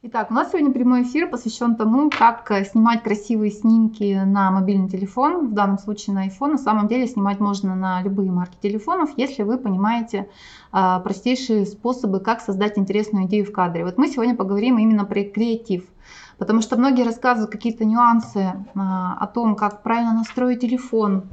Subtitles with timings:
[0.00, 4.88] Итак, у нас сегодня прямой эфир посвящен тому, как э, снимать красивые снимки на мобильный
[4.88, 6.52] телефон, в данном случае на iPhone.
[6.52, 10.28] На самом деле снимать можно на любые марки телефонов, если вы понимаете
[10.70, 13.84] а, простейшие способы, как создать интересную идею в кадре.
[13.84, 15.82] Вот мы сегодня поговорим именно про креатив.
[16.38, 21.30] Потому что многие рассказывают какие-то нюансы а, о том, как правильно настроить телефон,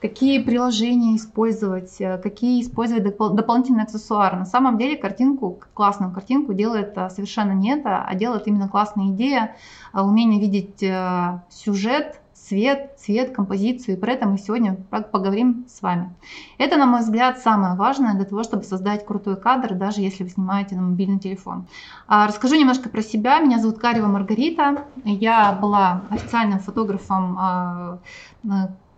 [0.00, 4.36] какие приложения использовать, э, какие использовать допол- дополнительные аксессуары.
[4.36, 9.10] На самом деле картинку, классную картинку делает а, совершенно не это, а делает именно классная
[9.10, 9.54] идея,
[9.92, 15.82] а, умение видеть а, сюжет, цвет, цвет, композицию, и про это мы сегодня поговорим с
[15.82, 16.14] вами.
[16.56, 20.30] Это, на мой взгляд, самое важное для того, чтобы создать крутой кадр, даже если вы
[20.30, 21.66] снимаете на мобильный телефон.
[22.06, 23.40] А, расскажу немножко про себя.
[23.40, 24.84] Меня зовут Карева Маргарита.
[25.04, 27.98] Я была официальным фотографом а,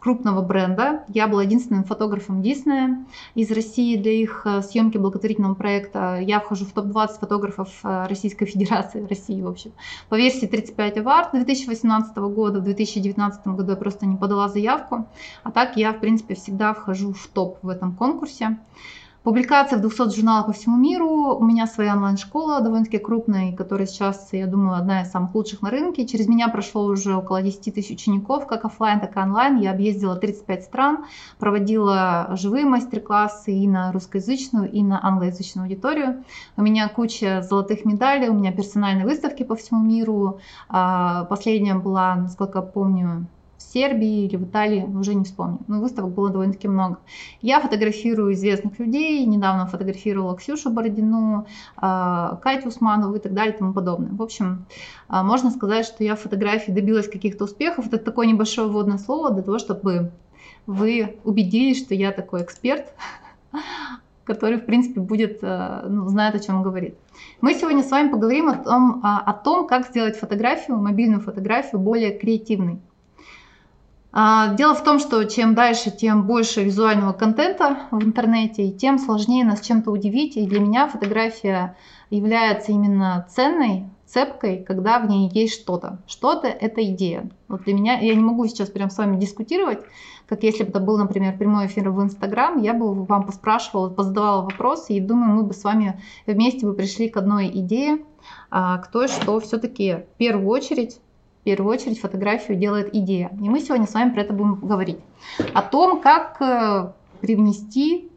[0.01, 1.05] крупного бренда.
[1.09, 3.05] Я была единственным фотографом Диснея
[3.35, 6.19] из России для их э, съемки благотворительного проекта.
[6.21, 9.73] Я вхожу в топ-20 фотографов э, Российской Федерации, России, в общем.
[10.09, 15.07] По версии 35 Award 2018 года, в 2019 году я просто не подала заявку.
[15.43, 18.59] А так я, в принципе, всегда вхожу в топ в этом конкурсе.
[19.23, 21.37] Публикация в 200 журналах по всему миру.
[21.37, 25.69] У меня своя онлайн-школа довольно-таки крупная, которая сейчас, я думаю, одна из самых лучших на
[25.69, 26.07] рынке.
[26.07, 29.59] Через меня прошло уже около 10 тысяч учеников, как офлайн, так и онлайн.
[29.59, 31.05] Я объездила 35 стран,
[31.39, 36.25] проводила живые мастер-классы и на русскоязычную, и на англоязычную аудиторию.
[36.57, 40.41] У меня куча золотых медалей, у меня персональные выставки по всему миру.
[40.71, 43.27] А, последняя была, насколько помню,
[43.61, 45.59] Сербии или в Италии, уже не вспомню.
[45.69, 46.99] Но выставок было довольно-таки много.
[47.41, 53.59] Я фотографирую известных людей, недавно фотографировала Ксюшу Бородину, а, Катю Усманову и так далее и
[53.59, 54.13] тому подобное.
[54.13, 54.67] В общем,
[55.09, 57.87] а, можно сказать, что я в фотографии добилась каких-то успехов.
[57.87, 60.11] Это такое небольшое вводное слово для того, чтобы
[60.67, 62.93] вы убедились, что я такой эксперт,
[64.25, 66.97] который, в принципе, будет, а, ну, знает, о чем говорит.
[67.41, 72.19] Мы сегодня с вами поговорим о том, о том, как сделать фотографию, мобильную фотографию более
[72.19, 72.81] креативной.
[74.13, 78.99] А, дело в том, что чем дальше, тем больше визуального контента в интернете, и тем
[78.99, 80.37] сложнее нас чем-то удивить.
[80.37, 81.77] И для меня фотография
[82.11, 85.99] является именно ценной, цепкой, когда в ней есть что-то.
[86.09, 87.31] Что-то– это идея.
[87.47, 89.79] Вот для меня, я не могу сейчас прям с вами дискутировать,
[90.29, 94.43] как если бы это был, например, прямой эфир в Инстаграм, я бы вам поспрашивала, позадавала
[94.43, 98.05] вопросы, и думаю, мы бы с вами вместе бы пришли к одной идее,
[98.51, 101.01] а, к той, что все-таки в первую очередь
[101.41, 103.31] в первую очередь фотографию делает идея.
[103.41, 104.99] И мы сегодня с вами про это будем говорить.
[105.55, 106.93] О том, как э,
[107.23, 108.10] привнести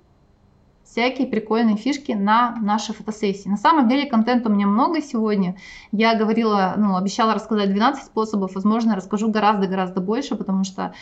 [0.94, 3.50] всякие прикольные фишки на наши фотосессии.
[3.50, 5.56] На самом деле контента у меня много сегодня.
[5.92, 10.94] Я говорила, ну, обещала рассказать 12 способов, возможно, расскажу гораздо-гораздо больше, потому что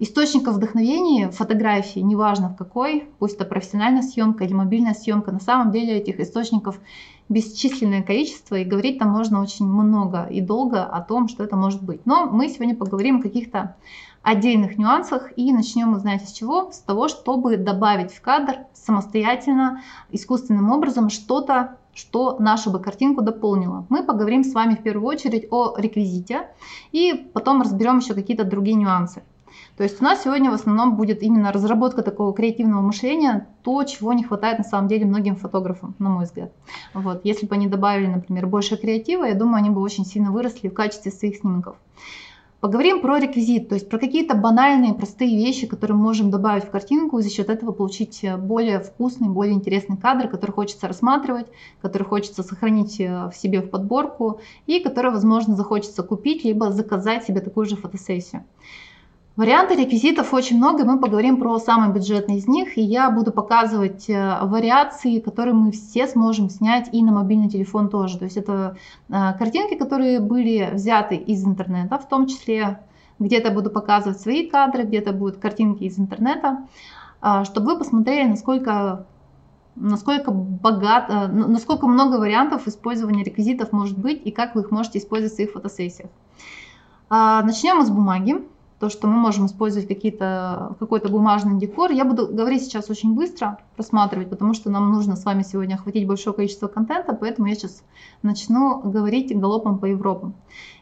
[0.00, 5.70] источников вдохновения фотографии, неважно в какой, пусть это профессиональная съемка или мобильная съемка, на самом
[5.70, 6.80] деле этих источников
[7.28, 11.84] бесчисленное количество, и говорить там можно очень много и долго о том, что это может
[11.84, 12.04] быть.
[12.04, 13.76] Но мы сегодня поговорим о каких-то
[14.26, 16.72] отдельных нюансах и начнем мы, знаете, с чего?
[16.72, 23.86] С того, чтобы добавить в кадр самостоятельно, искусственным образом что-то, что нашу бы картинку дополнило.
[23.88, 26.48] Мы поговорим с вами в первую очередь о реквизите
[26.90, 29.22] и потом разберем еще какие-то другие нюансы.
[29.76, 34.12] То есть у нас сегодня в основном будет именно разработка такого креативного мышления, то, чего
[34.12, 36.52] не хватает на самом деле многим фотографам, на мой взгляд.
[36.94, 37.20] Вот.
[37.22, 40.74] Если бы они добавили, например, больше креатива, я думаю, они бы очень сильно выросли в
[40.74, 41.76] качестве своих снимков.
[42.60, 46.70] Поговорим про реквизит, то есть про какие-то банальные, простые вещи, которые мы можем добавить в
[46.70, 51.48] картинку и за счет этого получить более вкусный, более интересный кадр, который хочется рассматривать,
[51.82, 57.24] который хочется сохранить э, в себе в подборку и который, возможно, захочется купить, либо заказать
[57.24, 58.44] себе такую же фотосессию.
[59.36, 64.08] Варианты реквизитов очень много, мы поговорим про самый бюджетный из них, и я буду показывать
[64.08, 68.18] э, вариации, которые мы все сможем снять и на мобильный телефон тоже.
[68.18, 68.78] То есть это
[69.10, 72.80] э, картинки, которые были взяты из интернета, в том числе
[73.18, 76.66] где-то буду показывать свои кадры, где-то будут картинки из интернета,
[77.20, 79.04] э, чтобы вы посмотрели, насколько
[79.74, 85.34] насколько богат, насколько много вариантов использования реквизитов может быть и как вы их можете использовать
[85.34, 86.08] в своих фотосессиях.
[87.10, 88.36] Начнем с бумаги
[88.78, 91.90] то, что мы можем использовать какие-то, какой-то бумажный декор.
[91.90, 96.06] Я буду говорить сейчас очень быстро, просматривать, потому что нам нужно с вами сегодня охватить
[96.06, 97.82] большое количество контента, поэтому я сейчас
[98.22, 100.34] начну говорить галопом по Европам.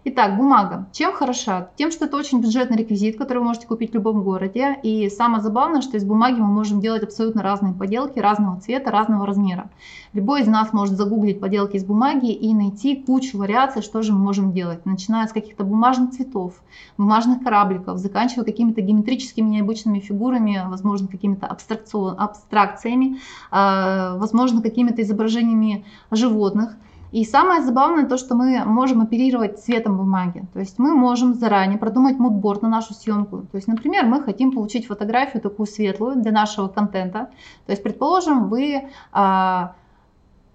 [0.06, 0.87] Итак, бумага.
[0.93, 1.70] Чем хороша?
[1.76, 4.79] Тем, что это очень бюджетный реквизит, который вы можете купить в любом городе.
[4.82, 9.26] И самое забавное, что из бумаги мы можем делать абсолютно разные поделки, разного цвета, разного
[9.26, 9.70] размера.
[10.12, 14.19] Любой из нас может загуглить поделки из бумаги и найти кучу вариаций, что же мы
[14.19, 14.85] можем делать.
[14.85, 16.62] Начиная с каких-то бумажных цветов,
[16.99, 23.21] бумажных корабликов, заканчивая какими-то геометрическими необычными фигурами, возможно, какими-то абстракциями,
[23.51, 26.77] а, возможно, какими-то изображениями животных.
[27.13, 30.45] И самое забавное то, что мы можем оперировать цветом бумаги.
[30.53, 33.43] То есть мы можем заранее продумать мудборд на нашу съемку.
[33.53, 37.31] То есть, например, мы хотим получить фотографию такую светлую для нашего контента.
[37.67, 39.77] То есть, предположим, вы а,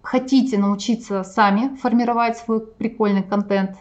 [0.02, 3.78] хотите научиться сами формировать свой прикольный контент,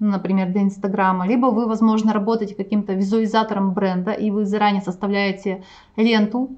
[0.00, 5.62] например, для Инстаграма, либо вы, возможно, работаете каким-то визуализатором бренда, и вы заранее составляете
[5.96, 6.56] ленту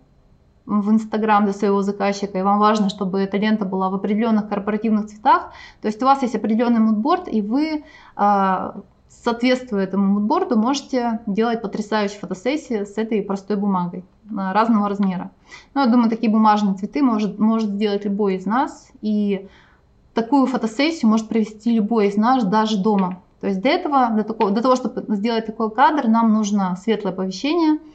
[0.64, 5.06] в Инстаграм для своего заказчика, и вам важно, чтобы эта лента была в определенных корпоративных
[5.06, 5.52] цветах.
[5.80, 7.84] То есть у вас есть определенный мудборд, и вы,
[8.14, 8.76] а,
[9.08, 15.32] соответствуя этому мудборду, можете делать потрясающие фотосессии с этой простой бумагой разного размера.
[15.74, 19.48] Ну, я думаю, такие бумажные цветы может, может сделать любой из нас, и
[20.14, 23.21] такую фотосессию может провести любой из нас даже дома.
[23.42, 27.12] То есть для этого, для, такого, для того, чтобы сделать такой кадр, нам нужно светлое
[27.12, 27.78] помещение–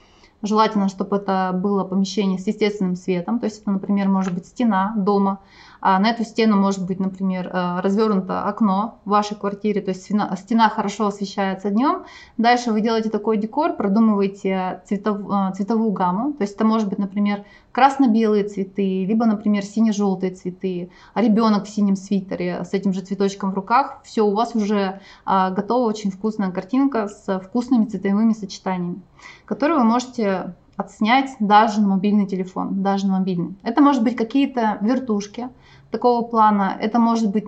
[0.43, 4.93] Желательно, чтобы это было помещение с естественным светом, то есть это, например, может быть стена
[4.95, 5.39] дома,
[5.81, 10.69] на эту стену может быть, например, э, развернуто окно в вашей квартире, то есть стена
[10.69, 12.03] хорошо освещается днем.
[12.37, 16.99] Дальше вы делаете такой декор, продумываете цветов, э, цветовую гамму, то есть это может быть,
[16.99, 23.01] например, красно-белые цветы, либо, например, сине-желтые цветы, а ребенок в синем свитере с этим же
[23.01, 23.99] цветочком в руках.
[24.03, 29.01] Все, у вас уже а, готова очень вкусная картинка с вкусными цветовыми сочетаниями,
[29.45, 33.55] которые вы можете отснять даже на мобильный телефон, даже на мобильный.
[33.63, 35.49] Это может быть какие-то вертушки,
[35.91, 36.77] такого плана.
[36.79, 37.45] Это может быть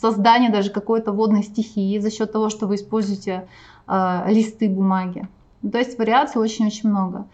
[0.00, 3.46] создание даже какой-то водной стихии за счет того, что вы используете
[3.86, 5.28] э, листы бумаги.
[5.70, 7.26] То есть вариаций очень-очень много.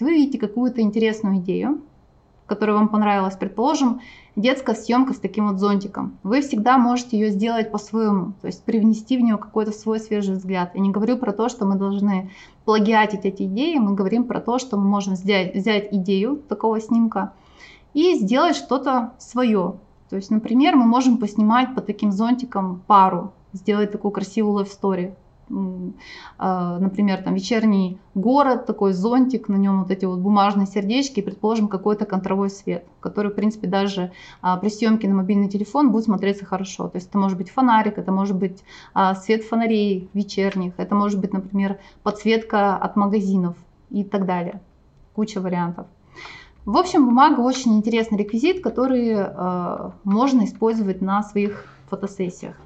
[0.00, 1.80] Вы видите какую-то интересную идею,
[2.46, 4.00] которая вам понравилась, предположим,
[4.36, 6.18] детская съемка с таким вот зонтиком.
[6.22, 10.72] Вы всегда можете ее сделать по-своему, то есть привнести в нее какой-то свой свежий взгляд.
[10.74, 12.30] Я не говорю про то, что мы должны
[12.64, 17.32] плагиатить эти идеи, мы говорим про то, что мы можем взять, взять идею такого снимка,
[17.94, 19.76] и сделать что-то свое.
[20.08, 25.14] То есть, например, мы можем поснимать под таким зонтиком пару, сделать такую красивую story.
[26.38, 31.22] А, например, там вечерний город, такой зонтик, на нем вот эти вот бумажные сердечки, и,
[31.22, 36.04] предположим, какой-то контровой свет, который, в принципе, даже а, при съемке на мобильный телефон будет
[36.04, 36.88] смотреться хорошо.
[36.88, 38.62] То есть это может быть фонарик, это может быть
[38.94, 43.56] а, свет фонарей вечерних, это может быть, например, подсветка от магазинов
[43.90, 44.60] и так далее.
[45.14, 45.86] Куча вариантов.
[46.64, 52.56] В общем, бумага очень интересный реквизит, который э, можно использовать на своих фотосессиях.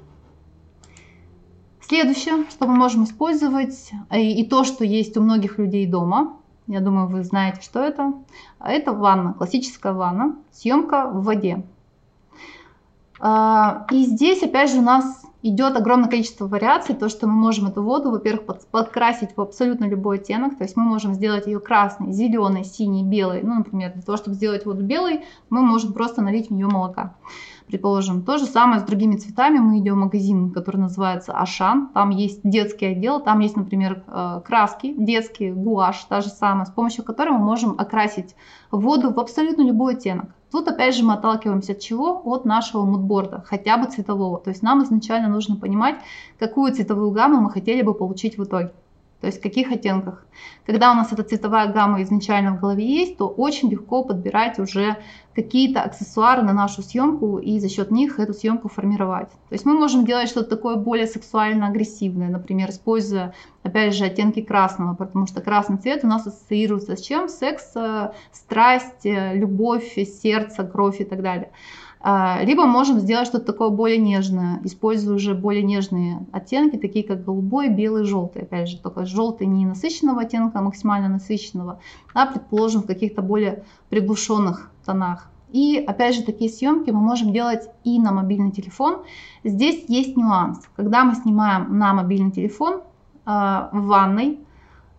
[1.81, 6.79] Следующее, что мы можем использовать, и, и то, что есть у многих людей дома, я
[6.79, 8.13] думаю, вы знаете, что это,
[8.59, 11.63] это ванна, классическая ванна, съемка в воде.
[13.19, 17.67] Э, и здесь, опять же, у нас идет огромное количество вариаций, то, что мы можем
[17.67, 22.11] эту воду, во-первых, подкрасить в абсолютно любой оттенок, то есть мы можем сделать ее красной,
[22.11, 26.49] зеленой, синей, белой, ну, например, для того, чтобы сделать воду белой, мы можем просто налить
[26.49, 27.15] в нее молока
[27.67, 28.23] предположим.
[28.23, 29.59] То же самое с другими цветами.
[29.59, 31.89] Мы идем в магазин, который называется Ашан.
[31.93, 36.71] Там есть детский отдел, там есть, например, э, краски детские, гуашь, та же самая, с
[36.71, 38.35] помощью которой мы можем окрасить
[38.71, 40.29] воду в абсолютно любой оттенок.
[40.51, 42.21] Тут опять же мы отталкиваемся от чего?
[42.23, 44.39] От нашего мудборда, хотя бы цветового.
[44.39, 45.95] То есть нам изначально нужно понимать,
[46.39, 48.71] какую цветовую гамму мы хотели бы получить в итоге
[49.21, 50.25] то есть в каких оттенках.
[50.65, 54.97] Когда у нас эта цветовая гамма изначально в голове есть, то очень легко подбирать уже
[55.33, 59.29] какие-то аксессуары на нашу съемку и за счет них эту съемку формировать.
[59.29, 64.93] То есть мы можем делать что-то такое более сексуально-агрессивное, например, используя, опять же, оттенки красного,
[64.95, 67.29] потому что красный цвет у нас ассоциируется с чем?
[67.29, 71.51] Секс, э, страсть, э, любовь, сердце, кровь и так далее.
[71.99, 77.23] А, либо можем сделать что-то такое более нежное, используя уже более нежные оттенки, такие как
[77.23, 78.43] голубой, белый, желтый.
[78.43, 81.79] Опять же, только желтый не насыщенного оттенка, а максимально насыщенного,
[82.13, 85.29] а, предположим, в каких-то более приглушенных тонах.
[85.51, 89.03] И опять же, такие съемки мы можем делать и на мобильный телефон.
[89.43, 90.59] Здесь есть нюанс.
[90.75, 92.79] Когда мы снимаем на мобильный телефон э,
[93.25, 94.39] в ванной,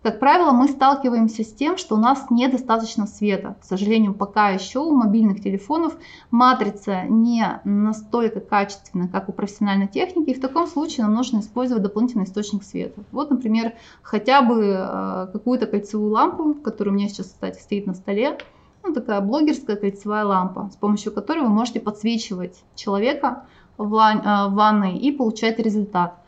[0.01, 3.57] как правило, мы сталкиваемся с тем, что у нас недостаточно света.
[3.61, 5.97] К сожалению, пока еще у мобильных телефонов
[6.31, 11.83] матрица не настолько качественная, как у профессиональной техники, и в таком случае нам нужно использовать
[11.83, 13.01] дополнительный источник света.
[13.11, 17.93] Вот, например, хотя бы э, какую-то кольцевую лампу, которая у меня сейчас, кстати, стоит на
[17.93, 18.37] столе,
[18.83, 23.43] ну, такая блогерская кольцевая лампа, с помощью которой вы можете подсвечивать человека
[23.77, 26.18] в э, ванной и получать результат.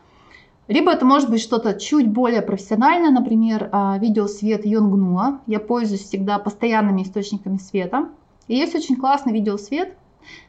[0.72, 5.42] Либо это может быть что-то чуть более профессиональное, например, а, видеосвет Йонгнуа.
[5.46, 8.08] Я пользуюсь всегда постоянными источниками света.
[8.48, 9.98] И есть очень классный видеосвет,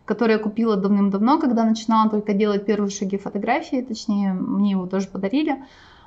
[0.05, 5.09] который я купила давным-давно, когда начинала только делать первые шаги фотографии, точнее, мне его тоже
[5.09, 5.57] подарили.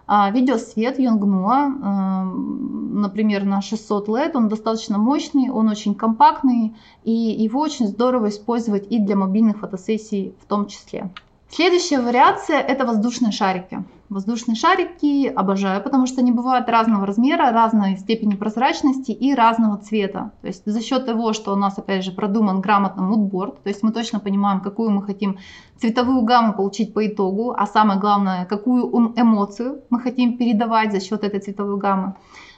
[0.07, 7.11] А, видеосвет Yongnuo, эм, например, на 600 LED, он достаточно мощный, он очень компактный, и
[7.11, 11.09] его очень здорово использовать и для мобильных фотосессий в том числе.
[11.49, 13.83] Следующая вариация– это воздушные шарики.
[14.09, 20.31] Воздушные шарики обожаю, потому что они бывают разного размера, разной степени прозрачности и разного цвета.
[20.41, 23.81] То есть за счет того, что у нас, опять же, продуман грамотно мудборд, то есть
[23.81, 25.39] мы точно понимаем, какую мы хотим
[25.77, 31.23] цветовую гамму получить по итогу, а самое главное, какую эмоцию мы хотим передавать за счет
[31.23, 32.13] этой цветовой гаммы,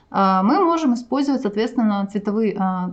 [0.10, 2.92] а, мы можем использовать, соответственно, цветовые, а,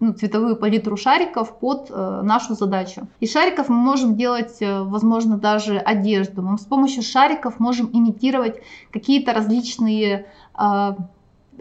[0.00, 3.06] ну, цветовую палитру шариков под э, нашу задачу.
[3.20, 6.42] Из шариков мы можем делать, э, возможно, даже одежду.
[6.42, 10.26] Мы с помощью шариков можем имитировать какие-то различные
[10.58, 10.92] э,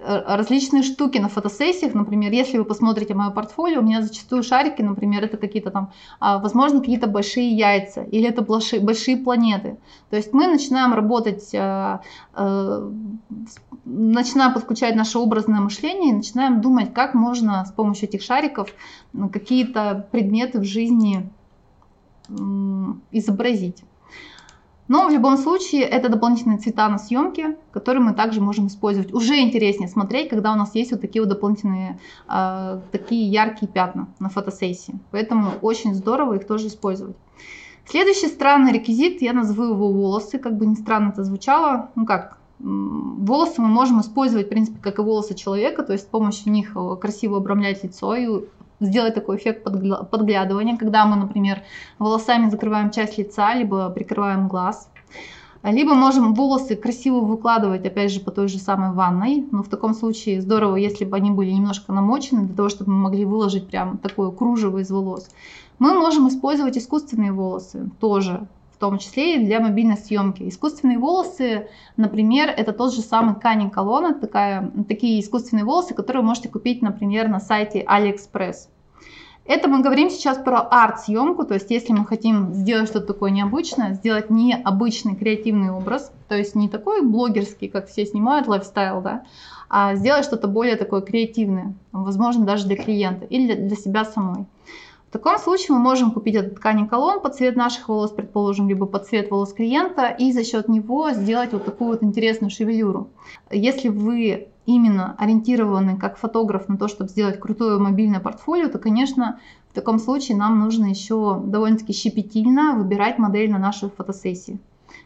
[0.01, 4.81] Э, различные штуки на фотосессиях, например, если вы посмотрите мое портфолио, у меня зачастую шарики,
[4.81, 9.77] например, это какие-то там, а, возможно, какие-то большие яйца или это большие, большие планеты.
[10.09, 11.99] То есть мы начинаем работать, э,
[12.35, 12.91] э,
[13.89, 18.69] начинаем подключать наше образное мышление и начинаем думать, как можно с помощью этих шариков
[19.31, 21.29] какие-то предметы в жизни
[23.11, 23.83] изобразить.
[24.87, 29.13] Но в любом случае это дополнительные цвета на съемке, которые мы также можем использовать.
[29.13, 34.07] Уже интереснее смотреть, когда у нас есть вот такие вот дополнительные, э, такие яркие пятна
[34.17, 34.99] на фотосессии.
[35.11, 37.15] Поэтому очень здорово их тоже использовать.
[37.85, 41.91] Следующий странный реквизит, я назову его волосы, как бы ни странно это звучало.
[41.93, 46.07] Ну как, волосы мы можем использовать, в принципе, как и волосы человека, то есть с
[46.07, 48.27] помощью них э, красиво обрамлять лицо и
[48.79, 51.61] сделать такой эффект подглядывания, когда мы, например,
[51.97, 54.89] волосами закрываем часть лица, либо прикрываем глаз.
[55.61, 59.45] Либо можем волосы красиво выкладывать, опять же, по той же самой ванной.
[59.51, 63.03] Но в таком случае здорово, если бы они были немножко намочены, для того, чтобы мы
[63.03, 65.29] могли выложить прям такое кружево из волос.
[65.77, 68.47] Мы можем использовать искусственные волосы тоже,
[68.79, 70.47] том числе и для мобильной съемки.
[70.47, 71.67] Искусственные волосы,
[71.97, 76.81] например, это тот же самый Кани Колонна, такая, такие искусственные волосы, которые вы можете купить,
[76.81, 78.69] например, на сайте AliExpress.
[79.45, 83.95] Это мы говорим сейчас про арт-съемку, то есть если мы хотим сделать что-то такое необычное,
[83.95, 89.23] сделать необычный креативный образ, то есть не такой блогерский, как все снимают, лайфстайл, да,
[89.67, 94.45] а сделать что-то более такое креативное, возможно, даже для клиента или для, себя самой.
[95.09, 98.85] В таком случае мы можем купить этот ткани колонн под цвет наших волос, предположим, либо
[98.85, 103.09] под цвет волос клиента, и за счет него сделать вот такую вот интересную шевелюру.
[103.49, 109.39] Если вы именно ориентированы как фотограф на то, чтобы сделать крутое мобильное портфолио, то, конечно,
[109.71, 114.59] в таком случае нам нужно еще довольно-таки щепетильно выбирать модель на наши фотосессии.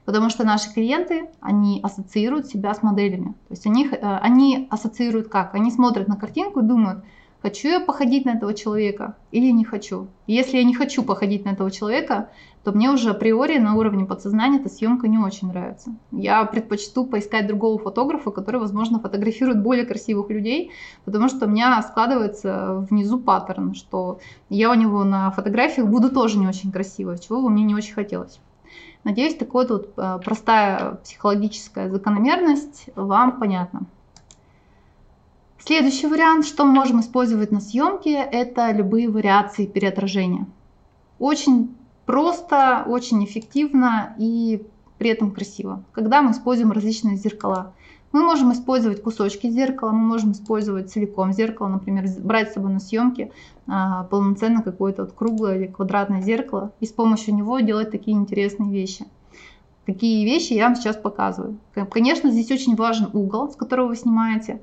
[0.04, 3.36] Потому что наши клиенты, они ассоциируют себя с моделями.
[3.48, 5.56] То есть они, э, они ассоциируют как?
[5.56, 7.06] Они смотрят на картинку и думают,
[7.44, 10.08] хочу я походить на этого человека или не хочу.
[10.28, 12.30] Если я не хочу походить на этого человека,
[12.64, 15.94] то мне уже априори на уровне подсознания эта съемка не очень нравится.
[16.12, 20.72] Я предпочту поискать другого фотографа, который, возможно, фотографирует более красивых людей,
[21.04, 24.20] потому что у меня складывается внизу паттерн, что
[24.50, 27.94] я у него на фотографиях буду тоже не очень красивой, чего бы мне не очень
[27.94, 28.40] хотелось.
[29.04, 33.82] Надеюсь, такая вот э, простая психологическая закономерность вам понятна.
[35.66, 40.46] Следующий вариант, что мы можем использовать на съемке, это любые вариации переотражения.
[41.20, 41.74] Очень
[42.06, 44.62] просто, очень эффективно и
[44.98, 45.82] при этом красиво.
[45.94, 47.74] Когда мы используем различные зеркала.
[48.12, 52.82] Мы можем использовать кусочки зеркала, мы можем использовать целиком зеркало, например, брать с собой на
[52.82, 53.32] съемки
[53.66, 58.70] а, полноценно какое-то вот круглое или квадратное зеркало и с помощью него делать такие интересные
[58.70, 59.06] вещи.
[59.86, 61.58] Какие вещи я вам сейчас показываю.
[61.90, 64.62] Конечно, здесь очень важен угол, с которого вы снимаете.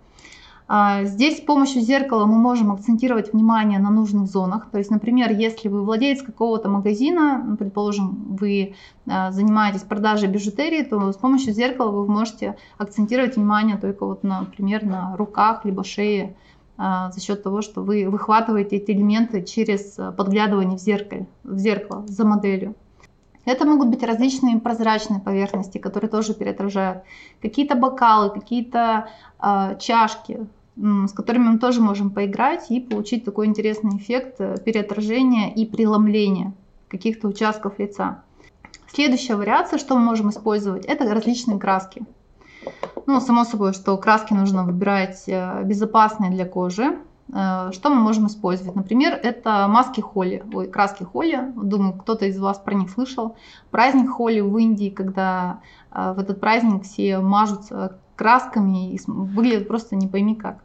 [0.72, 4.70] А, здесь с помощью зеркала мы можем акцентировать внимание на нужных зонах.
[4.70, 8.76] То есть, например, если вы владелец какого-то магазина, ну, предположим, вы
[9.08, 14.84] а, занимаетесь продажей бижутерии, то с помощью зеркала вы можете акцентировать внимание только вот, например,
[14.84, 16.36] на руках либо шее
[16.78, 22.06] а, за счет того, что вы выхватываете эти элементы через подглядывание в зеркало, в зеркало
[22.06, 22.76] за моделью.
[23.44, 27.02] Это могут быть различные прозрачные поверхности, которые тоже переотражают.
[27.42, 29.08] Какие-то бокалы, какие-то
[29.42, 30.46] э, чашки,
[30.80, 36.54] с которыми мы тоже можем поиграть и получить такой интересный эффект э, переотражения и преломления
[36.88, 38.22] каких-то участков лица.
[38.88, 42.02] Следующая вариация, что мы можем использовать, это различные краски.
[43.06, 46.98] Ну, само собой, что краски нужно выбирать э, безопасные для кожи.
[47.30, 48.74] Э, что мы можем использовать?
[48.74, 51.52] Например, это маски Холли, ой, краски Холли.
[51.56, 53.36] Думаю, кто-то из вас про них слышал.
[53.70, 55.60] Праздник Холли в Индии, когда
[55.92, 60.62] в этот праздник все мажутся красками и выглядят просто не пойми как.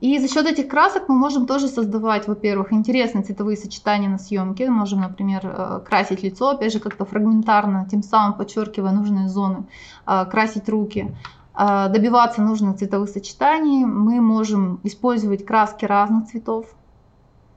[0.00, 4.70] И за счет этих красок мы можем тоже создавать, во-первых, интересные цветовые сочетания на съемке.
[4.70, 9.64] Можем, например, э, красить лицо, опять же, как-то фрагментарно, тем самым подчеркивая нужные зоны,
[10.06, 11.14] э, красить руки.
[11.54, 16.64] Э, добиваться нужных цветовых сочетаний мы можем использовать краски разных цветов.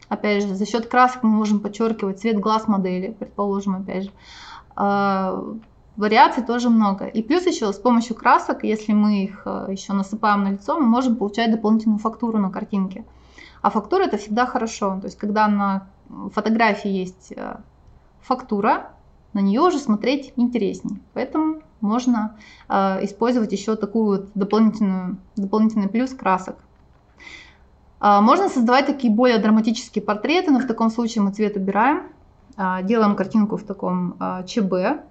[0.10, 4.12] Опять же, за счет красок мы можем подчеркивать цвет глаз модели, предположим, опять же
[5.96, 7.06] Вариаций тоже много.
[7.06, 10.88] И плюс еще с помощью красок, если мы их э, еще насыпаем на лицо, мы
[10.88, 13.06] можем получать дополнительную фактуру на картинке.
[13.62, 15.00] А фактура это всегда хорошо.
[15.00, 15.88] То есть когда на
[16.34, 17.58] фотографии есть э,
[18.22, 18.90] фактура,
[19.34, 21.00] на нее уже смотреть интереснее.
[21.14, 22.38] Поэтому можно
[22.70, 26.56] э, использовать еще такую вот дополнительную, дополнительный плюс красок.
[28.02, 32.04] Э, можно создавать такие более драматические портреты, но в таком случае мы цвет убираем,
[32.58, 35.04] э, делаем картинку в таком э, ЧБ,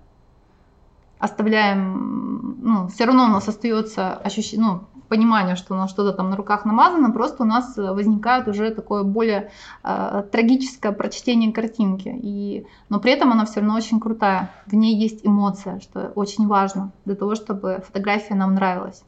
[1.22, 6.30] оставляем, ну, все равно у нас остается ощущение, ну, понимание, что у нас что-то там
[6.30, 9.52] на руках намазано, просто у нас возникает уже такое более
[9.84, 12.08] э, трагическое прочтение картинки.
[12.08, 14.50] И, но при этом она все равно очень крутая.
[14.66, 19.04] В ней есть эмоция, что очень важно для того, чтобы фотография нам нравилась.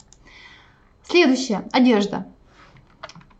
[1.03, 1.67] Следующее.
[1.73, 2.27] Одежда.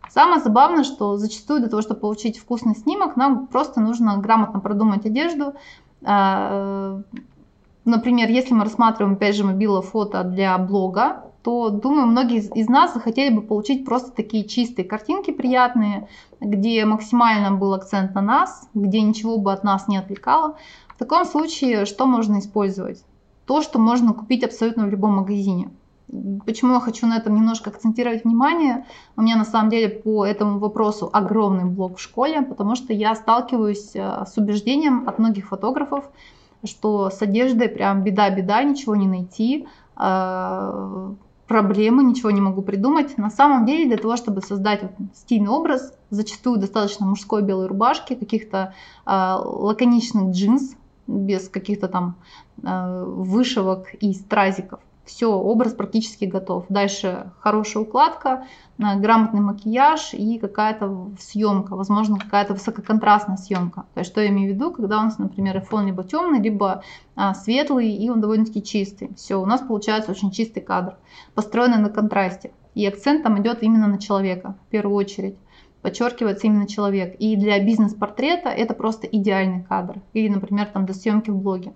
[0.09, 5.07] Самое забавное, что зачастую для того, чтобы получить вкусный снимок, нам просто нужно грамотно продумать
[5.07, 5.55] одежду,
[6.03, 7.03] э,
[7.85, 12.95] например, если мы рассматриваем, опять же, мобила фото для блога, то, думаю, многие из нас
[12.95, 16.09] захотели бы получить просто такие чистые картинки приятные,
[16.41, 20.57] где максимально был акцент на нас, где ничего бы от нас не отвлекало.
[20.89, 23.05] В таком случае что можно использовать?
[23.45, 25.71] То, что можно купить абсолютно в любом магазине.
[26.47, 28.87] Почему я хочу на этом немножко акцентировать внимание?
[29.17, 33.15] У меня на самом деле по этому вопросу огромный блок в школе, потому что я
[33.15, 36.11] сталкиваюсь э, с убеждением от многих фотографов,
[36.65, 39.67] что с одеждой прям беда-беда, ничего не найти,
[39.97, 41.15] а,
[41.47, 43.19] проблемы, ничего не могу придумать.
[43.19, 44.83] На самом деле для того, чтобы создать
[45.15, 50.75] стильный образ, зачастую достаточно мужской белой рубашки, каких-то э, лаконичных джинс
[51.07, 52.17] без каких-то там
[52.63, 56.67] э, вышивок и стразиков все, образ практически готов.
[56.69, 58.47] Дальше хорошая укладка,
[58.79, 63.85] э, грамотный макияж и какая-то съемка, возможно, какая-то высококонтрастная съемка.
[63.95, 66.83] То есть, что я имею в виду, когда у нас, например, фон либо темный, либо
[67.17, 69.15] а, светлый, и он довольно-таки чистый.
[69.15, 70.97] Все, у нас получается очень чистый кадр,
[71.35, 72.53] построенный на контрасте.
[72.75, 75.37] И акцент там идет именно на человека, в первую очередь
[75.85, 77.15] подчеркивается именно человек.
[77.19, 80.01] И для бизнес-портрета это просто идеальный кадр.
[80.15, 81.75] Или, например, там для съемки в блоге.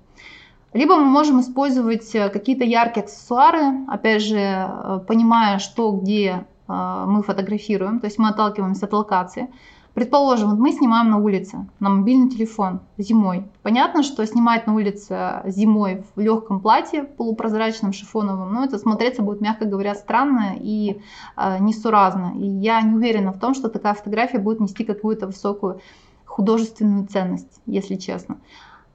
[0.75, 7.05] Либо мы можем использовать э, какие-то яркие аксессуары, опять же, э, понимая, что где э,
[7.07, 9.49] мы фотографируем, то есть мы отталкиваемся от локации.
[9.95, 13.47] Предположим, мы снимаем на улице, на мобильный телефон зимой.
[13.63, 19.41] Понятно, что снимать на улице зимой в легком платье, полупрозрачном, шифоновом, ну это смотреться будет,
[19.41, 21.01] мягко говоря, странно и
[21.37, 22.35] э, несуразно.
[22.37, 25.81] И я не уверена в том, что такая фотография будет нести какую-то высокую
[26.27, 28.37] художественную ценность, если честно.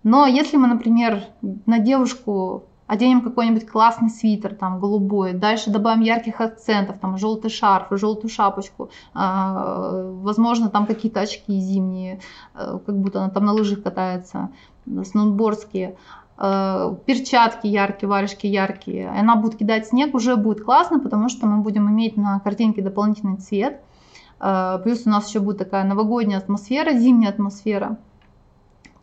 [0.04, 6.42] Но если мы, например, на девушку оденем какой-нибудь классный свитер, там, голубой, дальше добавим ярких
[6.42, 12.20] акцентов, там, желтый шарф, желтую шапочку, э, возможно, там какие-то очки зимние,
[12.56, 14.50] э, как будто она там на лыжах катается,
[14.86, 15.96] сноубордские,
[16.38, 21.64] э, перчатки яркие, варежки яркие, она будет кидать снег, уже будет классно, потому что мы
[21.64, 23.80] будем иметь на картинке дополнительный цвет,
[24.42, 27.98] э, плюс у нас еще будет такая новогодняя атмосфера, зимняя атмосфера,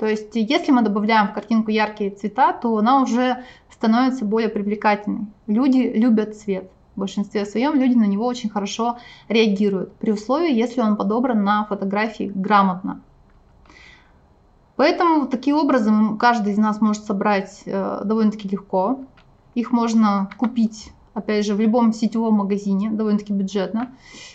[0.00, 5.26] то есть, если мы добавляем в картинку яркие цвета, то она уже становится более привлекательной.
[5.46, 6.70] Люди любят цвет.
[6.96, 8.96] В большинстве своем люди на него очень хорошо
[9.28, 13.02] реагируют, при условии, если он подобран на фотографии грамотно.
[14.76, 19.00] Поэтому такие образы каждый из нас может собрать э, довольно-таки легко.
[19.54, 23.90] Их можно купить опять же, в любом сетевом магазине, довольно-таки бюджетно.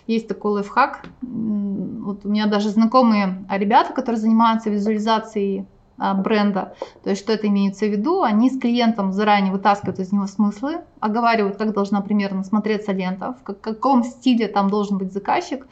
[0.07, 1.05] Есть такой лайфхак.
[1.21, 5.65] Вот у меня даже знакомые ребята, которые занимаются визуализацией
[5.97, 6.75] а, бренда.
[7.03, 8.21] То есть, что это имеется в виду?
[8.21, 13.43] Они с клиентом заранее вытаскивают из него смыслы, оговаривают, как должна примерно смотреться лента, в
[13.43, 15.65] каком стиле там должен быть заказчик.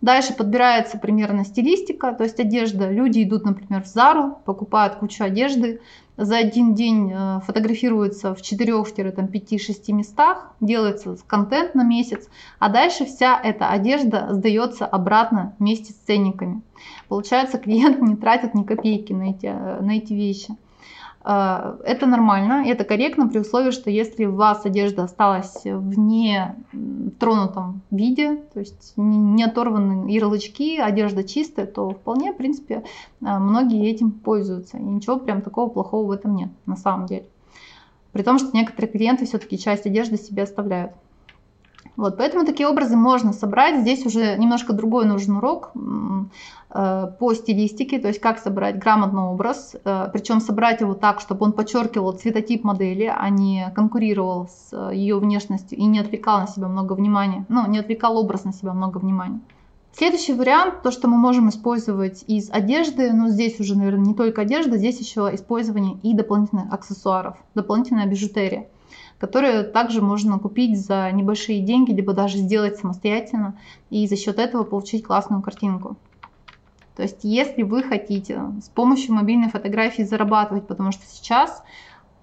[0.00, 2.90] Дальше подбирается примерно стилистика, то есть одежда.
[2.90, 5.80] Люди идут, например, в Зару, покупают кучу одежды,
[6.16, 13.40] за один день э, фотографируется в 4-5-6 местах, делается контент на месяц, а дальше вся
[13.42, 16.62] эта одежда сдается обратно вместе с ценниками.
[17.08, 20.56] Получается, клиент не тратит ни копейки на эти, э, на эти вещи.
[21.24, 26.54] Э, это нормально, это корректно при условии, что если у вас одежда осталась в не
[27.18, 32.84] тронутом виде, то есть не оторваны ярлычки, одежда чистая, то вполне, в принципе,
[33.20, 34.76] э, многие этим пользуются.
[34.76, 37.26] И ничего прям такого плохого в этом нет, на самом деле.
[38.12, 40.92] При том, что некоторые клиенты все-таки часть одежды себе оставляют.
[41.96, 43.80] Вот, поэтому такие образы можно собрать.
[43.80, 45.70] Здесь уже немножко другой нужен урок
[46.70, 51.46] э, по стилистике, то есть как собрать грамотный образ, э, причем собрать его так, чтобы
[51.46, 56.66] он подчеркивал цветотип модели, а не конкурировал с ее внешностью и не отвлекал на себя
[56.66, 59.40] много внимания, ну, не отвлекал образ на себя много внимания.
[59.96, 64.42] Следующий вариант, то, что мы можем использовать из одежды, но здесь уже, наверное, не только
[64.42, 68.66] одежда, здесь еще использование и дополнительных аксессуаров, дополнительная бижутерия
[69.18, 73.58] которые также можно купить за небольшие деньги, либо даже сделать самостоятельно
[73.90, 75.96] и за счет этого получить классную картинку.
[76.96, 81.62] То есть если вы хотите с помощью мобильной фотографии зарабатывать, потому что сейчас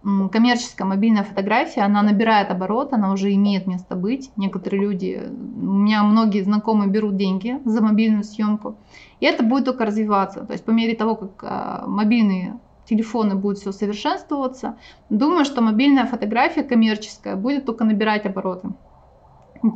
[0.04, 4.32] коммерческая мобильная фотография, она набирает оборот, она уже имеет место быть.
[4.36, 8.78] Некоторые люди, у меня многие знакомые берут деньги за мобильную съемку,
[9.20, 10.46] и это будет только развиваться.
[10.46, 12.60] То есть по мере того, как а, мобильные
[12.92, 14.76] телефоны будут все совершенствоваться,
[15.10, 18.70] думаю, что мобильная фотография коммерческая будет только набирать обороты.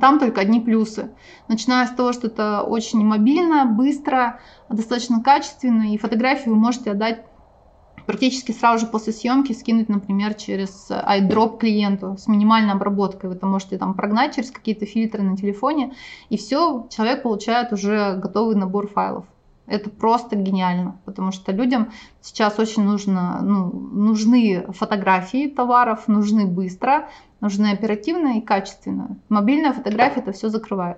[0.02, 1.12] Там только одни плюсы.
[1.48, 7.24] Начиная с того, что это очень мобильно, быстро, достаточно качественно, и фотографии вы можете отдать
[8.06, 13.30] практически сразу же после съемки скинуть, например, через iDrop клиенту с минимальной обработкой.
[13.30, 15.94] Вы это можете там прогнать через какие-то фильтры на телефоне,
[16.30, 19.26] и все, человек получает уже готовый набор файлов.
[19.68, 27.10] Это просто гениально, потому что людям сейчас очень нужно, ну, нужны фотографии товаров, нужны быстро,
[27.42, 29.18] нужны оперативно и качественно.
[29.30, 30.98] Мобильная фотография это все закрывает.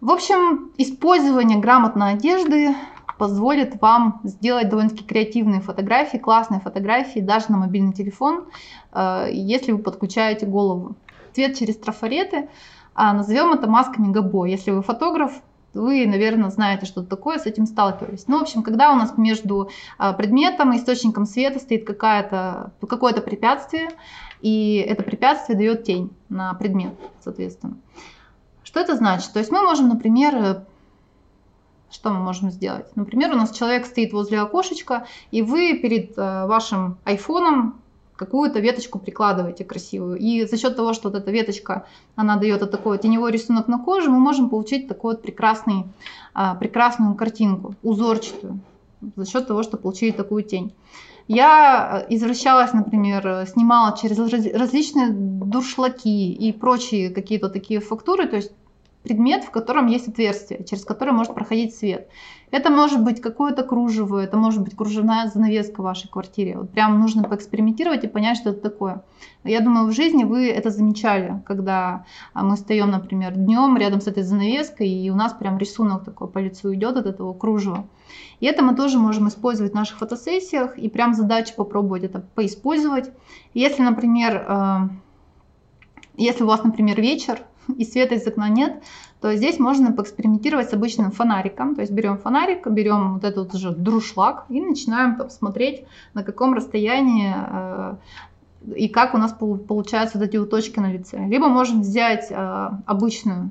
[0.00, 2.74] В общем, использование грамотной одежды
[3.18, 8.46] позволит вам сделать довольно-таки креативные фотографии, классные фотографии даже на мобильный телефон,
[8.92, 10.96] э, если вы подключаете голову.
[11.34, 12.48] Цвет через трафареты,
[12.94, 14.46] а назовем это масками Габо.
[14.46, 15.42] Если вы фотограф,
[15.74, 18.26] вы, наверное, знаете, что такое, с этим сталкивались.
[18.26, 23.90] Ну, в общем, когда у нас между а, предметом и источником света стоит какое-то препятствие,
[24.40, 27.76] и это препятствие дает тень на предмет, соответственно.
[28.64, 29.32] Что это значит?
[29.32, 30.64] То есть мы можем, например,
[31.90, 32.86] что мы можем сделать?
[32.94, 37.79] Например, у нас человек стоит возле окошечка, и вы перед а, вашим айфоном
[38.20, 40.18] какую-то веточку прикладываете красивую.
[40.18, 43.78] И за счет того, что вот эта веточка, она дает вот такой теневой рисунок на
[43.78, 45.86] коже, мы можем получить такую вот прекрасный,
[46.34, 48.60] а, прекрасную картинку, узорчатую,
[49.16, 50.74] за счет того, что получили такую тень.
[51.28, 58.52] Я извращалась, например, снимала через различные дуршлаки и прочие какие-то такие фактуры, то есть
[59.02, 62.08] предмет, в котором есть отверстие, через которое может проходить свет.
[62.50, 66.58] Это может быть какое-то кружево, это может быть кружевная занавеска в вашей квартире.
[66.58, 69.04] Вот прям нужно поэкспериментировать и понять, что это такое.
[69.44, 74.08] Я думаю, в жизни вы это замечали, когда а, мы встаем, например, днем рядом с
[74.08, 77.86] этой занавеской, и у нас прям рисунок такой по лицу идет от этого кружева.
[78.40, 83.10] И это мы тоже можем использовать в наших фотосессиях, и прям задача попробовать это поиспользовать.
[83.54, 84.78] Если, например, э,
[86.16, 87.42] если у вас, например, вечер,
[87.76, 88.82] и света из окна нет,
[89.20, 91.74] то здесь можно поэкспериментировать с обычным фонариком.
[91.74, 96.54] То есть берем фонарик, берем вот этот же друшлаг и начинаем там, смотреть, на каком
[96.54, 97.96] расстоянии э,
[98.76, 101.26] и как у нас получаются вот эти вот точки на лице.
[101.26, 103.50] Либо можем взять э, обычную,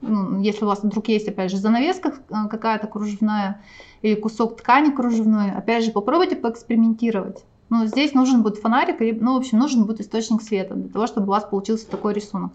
[0.00, 3.60] ну, если у вас вдруг есть, опять же, занавеска э, какая-то кружевная
[4.02, 7.44] или кусок ткани кружевной, опять же, попробуйте поэкспериментировать.
[7.68, 11.28] Но здесь нужен будет фонарик, ну, в общем, нужен будет источник света для того, чтобы
[11.28, 12.52] у вас получился такой рисунок.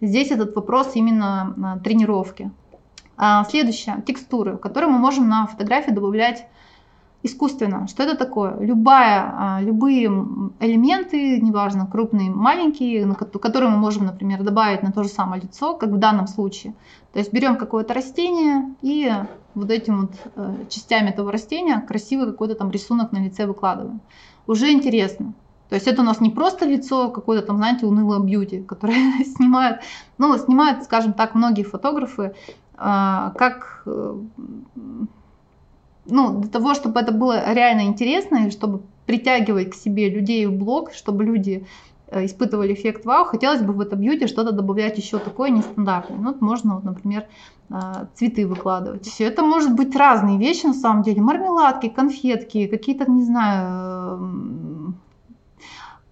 [0.00, 2.50] Здесь этот вопрос именно а, тренировки.
[3.16, 6.46] А, следующее, текстуры, которые мы можем на фотографии добавлять
[7.22, 7.86] искусственно.
[7.86, 8.58] Что это такое?
[8.60, 10.06] Любая, а, любые
[10.60, 15.90] элементы, неважно, крупные, маленькие, которые мы можем, например, добавить на то же самое лицо, как
[15.90, 16.72] в данном случае.
[17.12, 19.12] То есть берем какое-то растение и
[19.54, 24.00] вот этим вот э, частями этого растения красивый какой-то там рисунок на лице выкладываем.
[24.46, 25.34] Уже интересно.
[25.70, 29.80] То есть это у нас не просто лицо какое-то там, знаете, унылое бьюти, которое снимают,
[30.18, 32.34] ну, снимают, скажем так, многие фотографы,
[32.76, 34.14] а, как, э,
[36.06, 40.52] ну, для того, чтобы это было реально интересно, и чтобы притягивать к себе людей в
[40.52, 41.64] блог, чтобы люди
[42.08, 46.18] э, испытывали эффект вау, хотелось бы в это бьюти что-то добавлять еще такое нестандартное.
[46.18, 47.26] Ну, вот можно, вот, например,
[47.70, 49.06] а, цветы выкладывать.
[49.06, 51.22] Все это может быть разные вещи на самом деле.
[51.22, 54.94] Мармеладки, конфетки, какие-то, не знаю,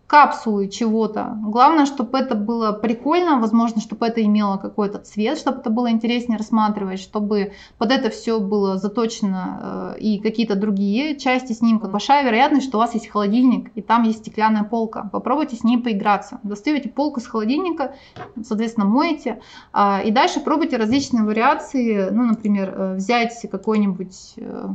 [0.08, 1.36] капсулы чего-то.
[1.42, 6.38] Главное, чтобы это было прикольно, возможно, чтобы это имело какой-то цвет, чтобы это было интереснее
[6.38, 11.88] рассматривать, чтобы под это все было заточено э, и какие-то другие части снимка.
[11.88, 15.10] Большая вероятность, что у вас есть холодильник и там есть стеклянная полка.
[15.12, 16.40] Попробуйте с ней поиграться.
[16.42, 17.94] Достаете полку с холодильника,
[18.42, 19.42] соответственно, моете,
[19.74, 22.08] э, и дальше пробуйте различные вариации.
[22.08, 24.68] Ну, например, э, взять какой-нибудь, э,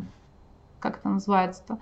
[0.80, 1.80] как это называется-то, а,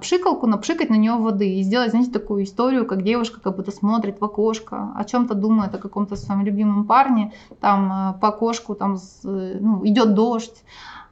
[0.00, 4.20] пшикалку, напшикать на нее воды и сделать, знаете, такую историю, как девушка как будто смотрит
[4.20, 8.98] в окошко, о чем-то думает, о каком-то своем любимом парне, там а, по окошку там
[9.22, 10.62] ну, идет дождь,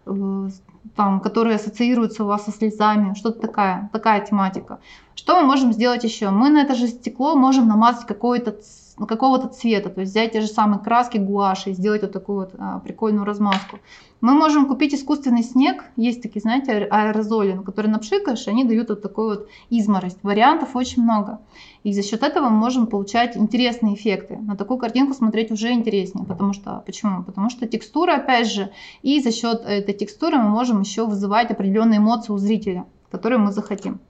[0.06, 0.48] э,
[0.96, 4.80] там, которые ассоциируются у вас со слезами, что-то такая, такая тематика.
[5.14, 6.30] Что мы можем сделать еще?
[6.30, 8.56] Мы на это же стекло можем намазать какой-то
[9.06, 12.54] какого-то цвета, то есть взять те же самые краски гуаши и сделать вот такую вот
[12.58, 13.78] а, прикольную размазку.
[14.20, 19.00] Мы можем купить искусственный снег, есть такие, знаете, аэрозоли, на которые напшикаешь, они дают вот
[19.00, 20.18] такой вот изморость.
[20.22, 21.38] Вариантов очень много.
[21.84, 24.36] И за счет этого мы можем получать интересные эффекты.
[24.36, 26.26] На такую картинку смотреть уже интереснее.
[26.26, 27.22] Потому что, почему?
[27.22, 31.98] Потому что текстура, опять же, и за счет этой текстуры мы можем еще вызывать определенные
[31.98, 34.00] эмоции у зрителя, которые мы захотим.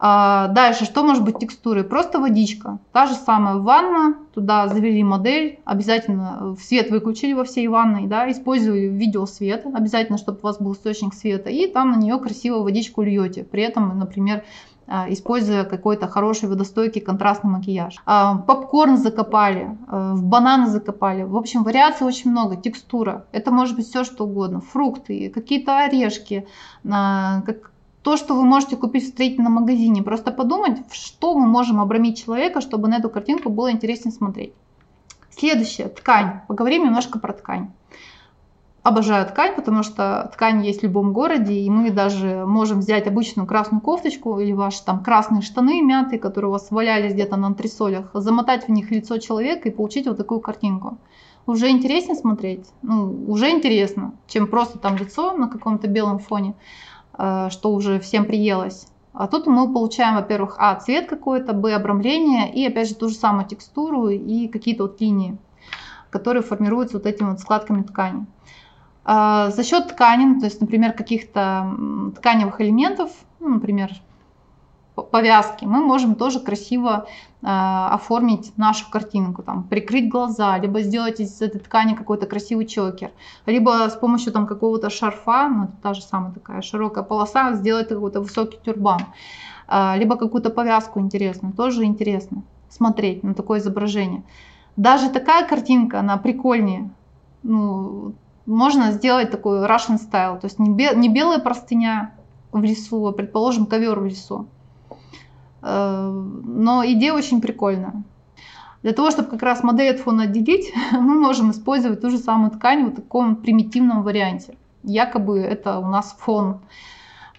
[0.00, 1.82] А, дальше, что может быть текстурой?
[1.82, 2.78] Просто водичка.
[2.92, 8.86] Та же самая ванна, туда завели модель, обязательно свет выключили во всей ванной, да, использовали
[8.86, 13.42] видеосвет, обязательно, чтобы у вас был источник света, и там на нее красиво водичку льете.
[13.42, 14.44] При этом, например,
[14.86, 17.96] а, используя какой-то хороший водостойкий контрастный макияж.
[18.06, 21.24] А, попкорн закопали, в бананы закопали.
[21.24, 22.56] В общем, вариаций очень много.
[22.56, 23.26] Текстура.
[23.32, 24.60] Это может быть все, что угодно.
[24.60, 26.46] Фрукты, какие-то орешки,
[26.84, 30.02] как то, что вы можете купить в строительном магазине.
[30.02, 34.52] Просто подумать, что мы можем обрамить человека, чтобы на эту картинку было интереснее смотреть.
[35.30, 36.40] Следующее, ткань.
[36.48, 37.70] Поговорим немножко про ткань.
[38.82, 43.46] Обожаю ткань, потому что ткань есть в любом городе, и мы даже можем взять обычную
[43.46, 48.10] красную кофточку или ваши там красные штаны мятые, которые у вас валялись где-то на антресолях,
[48.14, 50.98] замотать в них лицо человека и получить вот такую картинку.
[51.46, 52.66] Уже интереснее смотреть?
[52.82, 56.54] Ну, уже интересно, чем просто там лицо на каком-то белом фоне.
[57.18, 58.86] Э, что уже всем приелось.
[59.12, 63.16] А тут мы получаем, во-первых, а, цвет какой-то, б, обрамление и, опять же, ту же
[63.16, 65.36] самую текстуру и какие-то вот линии,
[66.10, 68.26] которые формируются вот этими вот складками ткани.
[69.04, 71.74] А, за счет ткани, ну, то есть, например, каких-то
[72.16, 73.90] тканевых элементов, ну, например,
[75.02, 77.06] повязки, мы можем тоже красиво
[77.42, 83.10] э, оформить нашу картинку, там, прикрыть глаза, либо сделать из этой ткани какой-то красивый чокер,
[83.46, 87.88] либо с помощью там какого-то шарфа, ну, это та же самая такая широкая полоса, сделать
[87.88, 89.00] какой-то высокий тюрбан,
[89.68, 94.22] э, либо какую-то повязку интересную, тоже интересно смотреть на такое изображение.
[94.76, 96.90] Даже такая картинка, она прикольнее,
[97.42, 98.14] ну,
[98.46, 102.14] можно сделать такой Russian style, то есть не, бел, не белая простыня
[102.52, 104.46] в лесу, а, предположим, ковер в лесу,
[105.60, 108.02] но идея очень прикольная.
[108.82, 112.50] Для того, чтобы как раз модель от фона отделить, мы можем использовать ту же самую
[112.50, 114.56] ткань в таком примитивном варианте.
[114.84, 116.60] Якобы это у нас фон.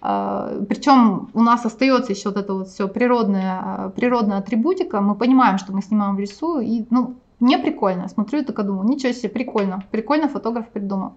[0.02, 5.00] Э, Причем у нас остается еще вот это вот все природная, природная атрибутика.
[5.00, 6.60] Мы понимаем, что мы снимаем в лесу.
[6.60, 8.08] И, ну, мне прикольно.
[8.08, 9.82] Смотрю и только думаю, ничего себе, прикольно.
[9.90, 11.14] Прикольно фотограф придумал.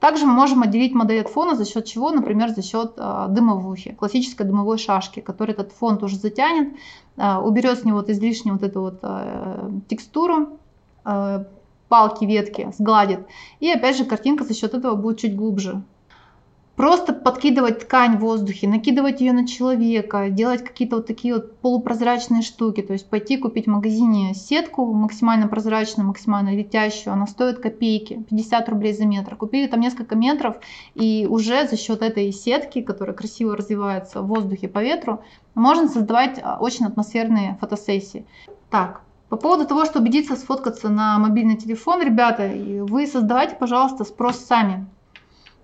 [0.00, 2.10] Также мы можем отделить модель от фона за счет чего?
[2.10, 6.74] Например, за счет э, дымовухи, классической дымовой шашки, который этот фон тоже затянет,
[7.16, 10.58] э, уберет с него вот излишнюю вот эту вот э, текстуру,
[11.04, 11.44] э,
[11.88, 13.20] палки, ветки, сгладит.
[13.60, 15.82] И опять же картинка за счет этого будет чуть глубже.
[16.76, 22.40] Просто подкидывать ткань в воздухе, накидывать ее на человека, делать какие-то вот такие вот полупрозрачные
[22.40, 22.80] штуки.
[22.80, 27.12] То есть пойти купить в магазине сетку максимально прозрачную, максимально летящую.
[27.12, 29.36] Она стоит копейки, 50 рублей за метр.
[29.36, 30.56] Купили там несколько метров
[30.94, 35.22] и уже за счет этой сетки, которая красиво развивается в воздухе по ветру,
[35.54, 38.24] можно создавать а, очень атмосферные фотосессии.
[38.70, 42.50] Так, по поводу того, что убедиться сфоткаться на мобильный телефон, ребята,
[42.88, 44.86] вы создавайте, пожалуйста, спрос сами.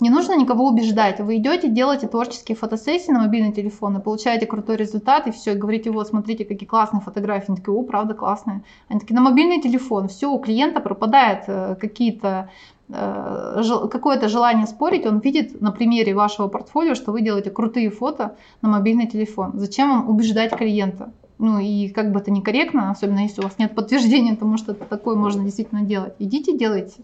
[0.01, 1.19] Не нужно никого убеждать.
[1.19, 5.59] Вы идете, делаете творческие фотосессии на мобильный телефон и получаете крутой результат, и все, и
[5.59, 7.47] говорите, вот, смотрите, какие классные фотографии.
[7.49, 8.63] Они такие, о, правда, классные.
[8.89, 12.49] Они такие, на мобильный телефон, все, у клиента пропадает э, какие-то
[12.89, 18.37] э, какое-то желание спорить, он видит на примере вашего портфолио, что вы делаете крутые фото
[18.63, 19.53] на мобильный телефон.
[19.55, 21.11] Зачем вам убеждать клиента?
[21.39, 25.17] Ну и как бы это некорректно, особенно если у вас нет подтверждения тому, что такое
[25.17, 26.15] можно действительно делать.
[26.19, 27.01] Идите, делайте.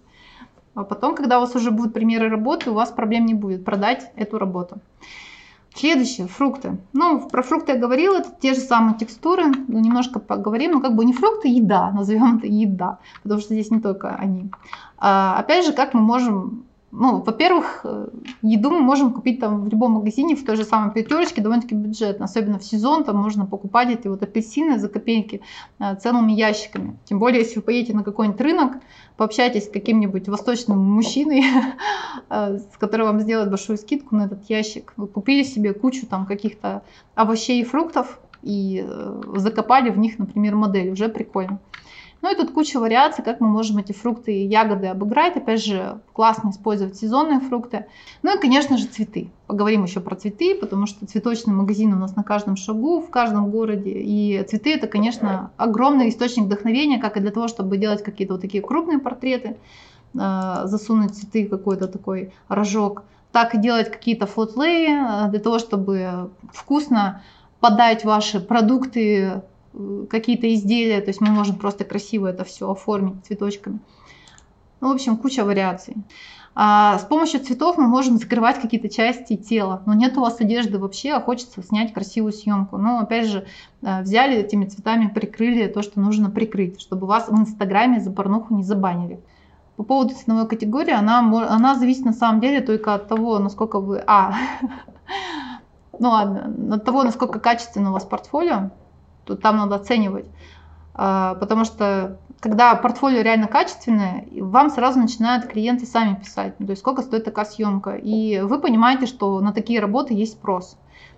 [0.75, 4.11] А потом, когда у вас уже будут примеры работы, у вас проблем не будет продать
[4.17, 4.79] эту работу.
[5.75, 6.79] Следующее, фрукты.
[6.93, 10.95] Ну, про фрукты я говорила, это те же самые текстуры, ну, немножко поговорим, ну, как
[10.95, 14.51] бы не фрукты, еда, назовем это еда, потому что здесь не только они.
[14.99, 16.65] А, опять же, как мы можем
[16.97, 18.09] ну, во-первых, э,
[18.43, 22.27] еду мы можем купить там в любом магазине, в той же самой пятерочке, довольно-таки бюджетно.
[22.27, 25.41] Особенно в сезон, там можно покупать эти вот апельсины за копейки
[25.81, 26.97] э, целыми ящиками.
[27.05, 28.73] Тем более, если вы поедете на какой-нибудь рынок,
[29.17, 31.43] пообщайтесь с каким-нибудь восточным мужчиной,
[32.31, 34.93] э, с которым вам сделают большую скидку на этот ящик.
[34.97, 36.83] Вы купили себе кучу там каких-то
[37.17, 38.87] овощей и фруктов и
[39.37, 40.91] закопали в них, например, модель.
[40.91, 41.61] Уже прикольно.
[42.25, 45.37] Ну и тут куча вариаций, как мы можем эти фрукты и ягоды обыграть.
[45.37, 47.85] Опять же, классно использовать сезонные фрукты.
[48.23, 49.29] Ну и, конечно же, цветы.
[49.47, 53.51] Поговорим еще про цветы, потому что цветочный магазин у нас на каждом шагу, в каждом
[53.51, 53.91] городе.
[53.91, 58.41] И цветы это, конечно, огромный источник вдохновения, как и для того, чтобы делать какие-то вот
[58.41, 59.59] такие крупные портреты,
[60.15, 66.31] э, засунуть цветы какой-то такой рожок, так и делать какие-то флотлеи э, для того, чтобы
[66.55, 67.21] вкусно
[67.61, 69.43] подать ваши продукты
[70.09, 73.81] какие-то изделия, то есть мы можем просто красиво это все оформить цветочками.
[74.81, 75.97] Ну, в общем, куча вариаций.
[76.57, 80.79] А с помощью цветов мы можем закрывать какие-то части тела, но нет у вас одежды
[80.79, 82.77] вообще, а хочется снять красивую съемку.
[82.77, 83.45] Но опять же,
[83.83, 88.55] э, взяли этими цветами, прикрыли то, что нужно прикрыть, чтобы вас в Инстаграме за порнуху
[88.55, 89.21] не забанили.
[89.77, 94.05] По поводу ценовой категории, она, она зависит на самом деле только от того, насколько вы...
[94.07, 94.35] А,
[95.99, 98.71] ну ладно, от того, насколько качественно у вас портфолио,
[99.25, 100.27] то там надо оценивать.
[100.95, 106.81] А, потому что когда портфолио реально качественное, вам сразу начинают клиенты сами писать, то есть
[106.81, 107.93] сколько стоит такая съемка.
[107.93, 110.77] И вы понимаете, что на такие работы есть спрос.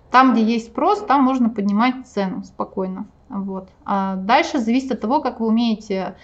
[0.09, 3.07] Там, где есть спрос, там можно поднимать цену спокойно.
[3.29, 3.67] Вот.
[3.83, 6.15] А дальше зависит от того, как вы умеете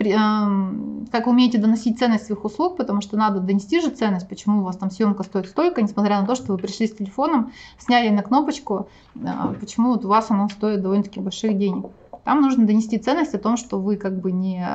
[0.00, 4.64] как вы умеете доносить ценность своих услуг, потому что надо донести же ценность, почему у
[4.64, 8.22] вас там съемка стоит столько, несмотря на то, что вы пришли с телефоном, сняли на
[8.22, 8.88] кнопочку,
[9.22, 11.86] а, почему вот у вас оно стоит довольно-таки больших денег.
[12.24, 14.66] Там нужно донести ценность о том, что вы как бы не,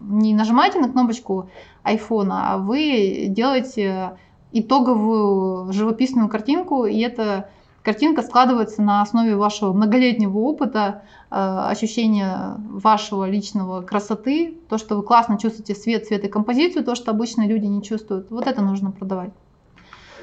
[0.00, 1.50] не нажимаете на кнопочку
[1.84, 4.16] iPhone, а вы делаете
[4.52, 7.50] итоговую живописную картинку, и это
[7.82, 15.02] Картинка складывается на основе вашего многолетнего опыта, э, ощущения вашего личного красоты, то, что вы
[15.02, 18.30] классно чувствуете свет, цвет и композицию, то, что обычно люди не чувствуют.
[18.30, 19.32] Вот это нужно продавать.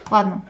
[0.10, 0.43] Ладно.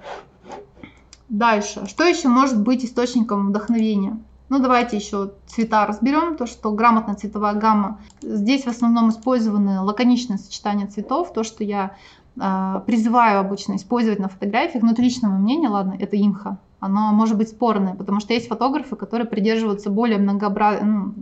[1.29, 1.87] Дальше.
[1.87, 4.19] Что еще может быть источником вдохновения?
[4.49, 6.37] Ну, давайте еще цвета разберем.
[6.37, 7.99] То, что грамотная цветовая гамма.
[8.21, 11.33] Здесь в основном использованы лаконичные сочетания цветов.
[11.33, 11.95] То, что я
[12.39, 14.83] э, призываю обычно использовать на фотографиях.
[14.83, 18.95] Но это личное мнение, ладно, это имха оно может быть спорное, потому что есть фотографы,
[18.95, 20.79] которые придерживаются более многообраз...
[20.81, 21.13] ну,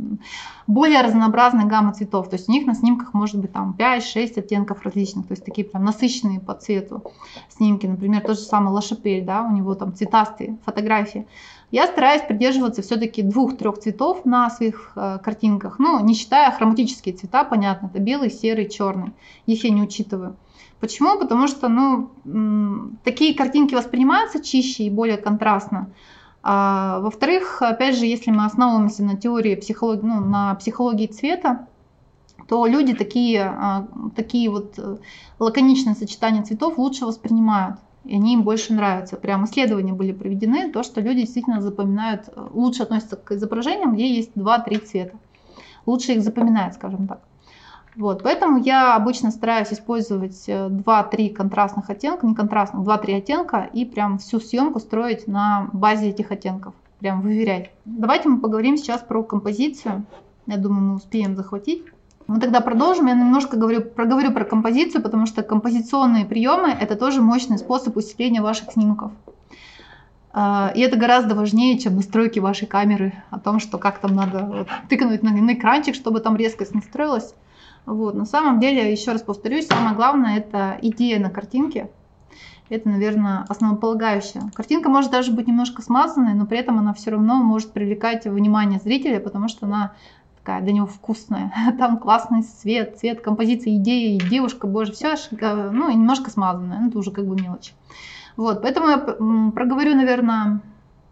[0.67, 2.29] более разнообразной гаммы цветов.
[2.29, 5.65] То есть у них на снимках может быть там 5-6 оттенков различных, то есть такие
[5.65, 7.03] прям насыщенные по цвету
[7.49, 7.85] снимки.
[7.85, 11.25] Например, тот же самый Лашапель, да, у него там цветастые фотографии.
[11.69, 17.43] Я стараюсь придерживаться все-таки двух-трех цветов на своих э, картинках, ну, не считая хроматические цвета,
[17.43, 19.11] понятно, это белый, серый, черный,
[19.47, 20.37] их я не учитываю.
[20.79, 21.17] Почему?
[21.17, 22.11] Потому что ну,
[23.03, 25.91] такие картинки воспринимаются чище и более контрастно.
[26.43, 31.67] А, во-вторых, опять же, если мы основываемся на теории психологии, ну, на психологии цвета,
[32.47, 34.97] то люди такие, а, такие вот э,
[35.39, 37.79] лаконичные сочетания цветов лучше воспринимают.
[38.05, 39.17] И они им больше нравятся.
[39.17, 44.15] Прям исследования были проведены, то, что люди действительно запоминают, э, лучше относятся к изображениям, где
[44.15, 45.17] есть 2-3 цвета.
[45.85, 47.21] Лучше их запоминают, скажем так.
[47.97, 50.83] Вот, поэтому я обычно стараюсь использовать 2-3
[51.17, 56.31] э, контрастных оттенка, не контрастных, 2-3 оттенка и прям всю съемку строить на базе этих
[56.31, 57.71] оттенков, прям выверять.
[57.85, 60.05] Давайте мы поговорим сейчас про композицию.
[60.45, 61.85] Я думаю, мы успеем захватить.
[62.27, 63.07] Мы тогда продолжим.
[63.07, 68.43] Я немножко говорю, проговорю про композицию, потому что композиционные приемы– это тоже мощный способ усиления
[68.43, 69.11] ваших снимков.
[70.33, 74.45] А, и это гораздо важнее, чем настройки вашей камеры, о том, что как там надо
[74.45, 77.33] вот, тыкнуть на, на экранчик, чтобы там резкость настроилась.
[77.87, 78.15] Вот.
[78.15, 81.89] На самом деле, еще раз повторюсь, самое главное это идея на картинке.
[82.69, 84.43] Это, наверное, основополагающее.
[84.53, 88.81] Картинка может даже быть немножко смазанной, но при этом она все равно может привлекать внимание
[88.81, 89.93] зрителя, потому что она
[90.37, 91.53] такая для него вкусная.
[91.79, 96.99] Там классный цвет, цвет, композиция, идея, девушка, боже, все, ну, и немножко смазанная, ну, это
[96.99, 97.73] уже как бы мелочь.
[98.35, 100.59] Вот, поэтому я проговорю, наверное,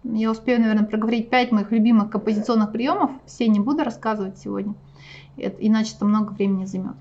[0.04, 3.12] я успею, наверное, проговорить 5 моих любимых композиционных приемов.
[3.26, 4.76] Все не буду рассказывать сегодня
[5.38, 6.96] иначе это много времени займет.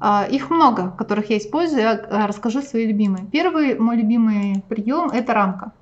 [0.00, 3.26] А, их много, которых я использую, я э, расскажу свои любимые.
[3.26, 5.72] Первый мой любимый прием– это рамка.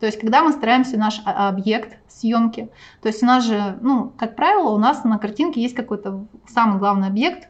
[0.00, 2.70] То есть, когда мы стараемся наш а, объект съемки,
[3.00, 6.78] то есть у нас же, ну, как правило, у нас на картинке есть какой-то самый
[6.78, 7.48] главный объект,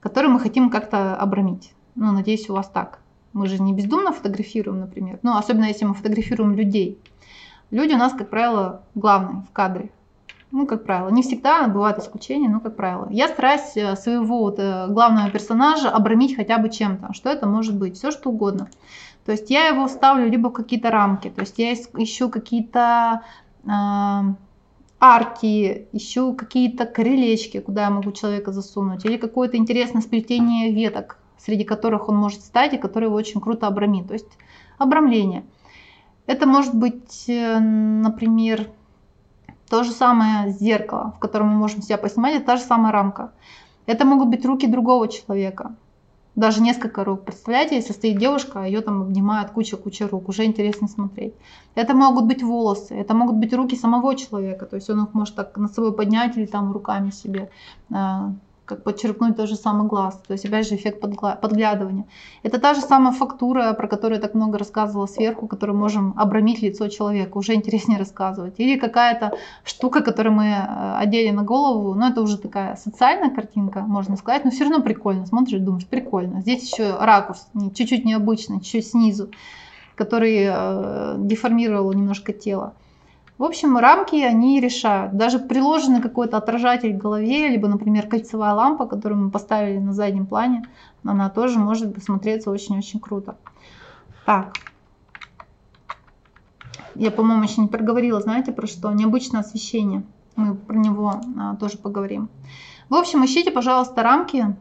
[0.00, 1.72] который мы хотим как-то обрамить.
[1.94, 3.00] Ну, надеюсь, у вас так.
[3.32, 5.18] Мы же не бездумно фотографируем, например.
[5.22, 6.98] Ну, особенно если мы фотографируем людей.
[7.70, 9.90] Люди у нас, как правило, главные в кадре.
[10.52, 11.08] Ну, как правило.
[11.08, 13.08] Не всегда, бывают исключения, но как правило.
[13.10, 17.12] Я стараюсь э, своего вот, э, главного персонажа обрамить хотя бы чем-то.
[17.12, 17.96] Что это может быть?
[17.96, 18.68] Все что угодно.
[19.26, 23.22] То есть я его ставлю либо какие-то рамки, то есть я ищу какие-то
[23.64, 23.68] э,
[25.00, 31.64] арки, ищу какие-то крылечки, куда я могу человека засунуть, или какое-то интересное сплетение веток, среди
[31.64, 34.06] которых он может стать и которые его очень круто обрамит.
[34.06, 34.30] То есть
[34.78, 35.44] обрамление.
[36.26, 38.68] Это может быть, э, например,
[39.68, 43.32] То же самое зеркало, в котором мы можем себя поснимать, это та же самая рамка.
[43.86, 45.74] Это могут быть руки другого человека.
[46.36, 47.24] Даже несколько рук.
[47.24, 51.34] Представляете, если стоит девушка, ее там обнимает куча-куча рук, уже интересно смотреть.
[51.74, 55.34] Это могут быть волосы, это могут быть руки самого человека, то есть он их может
[55.34, 57.48] так над собой поднять или там руками себе
[57.90, 58.34] а,
[58.66, 60.20] как подчеркнуть тот же самый глаз.
[60.26, 62.04] То есть, опять же, эффект подглядывания.
[62.42, 66.60] Это та же самая фактура, про которую я так много рассказывала сверху, которую можем обрамить
[66.62, 67.38] лицо человека.
[67.38, 68.54] Уже интереснее рассказывать.
[68.58, 69.32] Или какая-то
[69.64, 71.94] штука, которую мы э, одели на голову.
[71.94, 74.44] Но это уже такая социальная картинка, можно сказать.
[74.44, 75.26] Но все равно прикольно.
[75.26, 76.40] Смотришь, думаешь, прикольно.
[76.40, 79.30] Здесь еще ракурс, чуть-чуть необычный, чуть-чуть снизу,
[79.94, 82.74] который э, деформировал немножко тело.
[83.38, 85.16] В общем, рамки они решают.
[85.16, 90.26] Даже приложенный какой-то отражатель к голове, либо, например, кольцевая лампа, которую мы поставили на заднем
[90.26, 90.64] плане,
[91.04, 93.36] она тоже может смотреться очень-очень круто.
[94.24, 94.54] Так.
[96.94, 98.90] Я, по-моему, еще не проговорила, знаете, про что?
[98.90, 100.02] Необычное освещение.
[100.34, 102.30] Мы про него а, тоже поговорим.
[102.88, 104.56] В общем, ищите, пожалуйста, рамки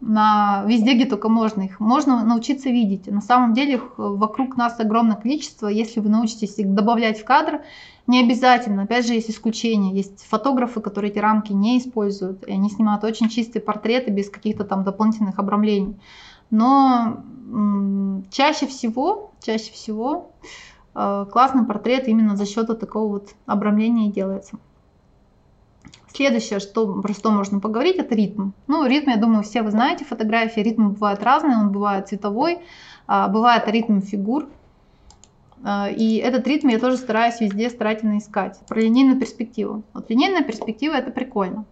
[0.00, 1.78] на везде, где только можно их.
[1.78, 3.06] Можно научиться видеть.
[3.06, 5.68] На самом деле их вокруг нас огромное количество.
[5.68, 7.62] Если вы научитесь их добавлять в кадр,
[8.06, 8.82] не обязательно.
[8.82, 9.92] Опять же, есть исключения.
[9.92, 12.46] Есть фотографы, которые эти рамки не используют.
[12.46, 15.98] И они снимают очень чистые портреты без каких-то там дополнительных обрамлений.
[16.50, 17.24] Но
[18.30, 20.32] чаще всего, чаще всего
[20.94, 24.58] э, классный портрет именно за счет вот такого вот обрамления делается.
[26.12, 28.52] Следующее, что, про что можно поговорить, это ритм.
[28.68, 32.60] Ну, ритм, я думаю, все вы знаете, фотографии, ритм бывает разный, он бывает цветовой,
[33.06, 34.48] а, бывает ритм фигур.
[35.68, 38.56] А, и этот ритм я тоже стараюсь везде старательно искать.
[38.68, 39.82] Про линейную перспективу.
[39.94, 41.64] Вот линейная перспектива это прикольно.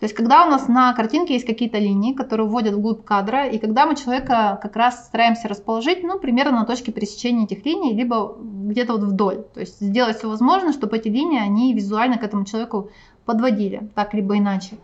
[0.00, 3.58] То есть, когда у нас на картинке есть какие-то линии, которые вводят вглубь кадра, и
[3.58, 8.34] когда мы человека как раз стараемся расположить, ну, примерно на точке пересечения этих линий, либо
[8.40, 9.44] где-то вот вдоль.
[9.52, 12.90] То есть, сделать все возможное, чтобы эти линии, они визуально к этому человеку
[13.26, 14.76] подводили, так либо иначе.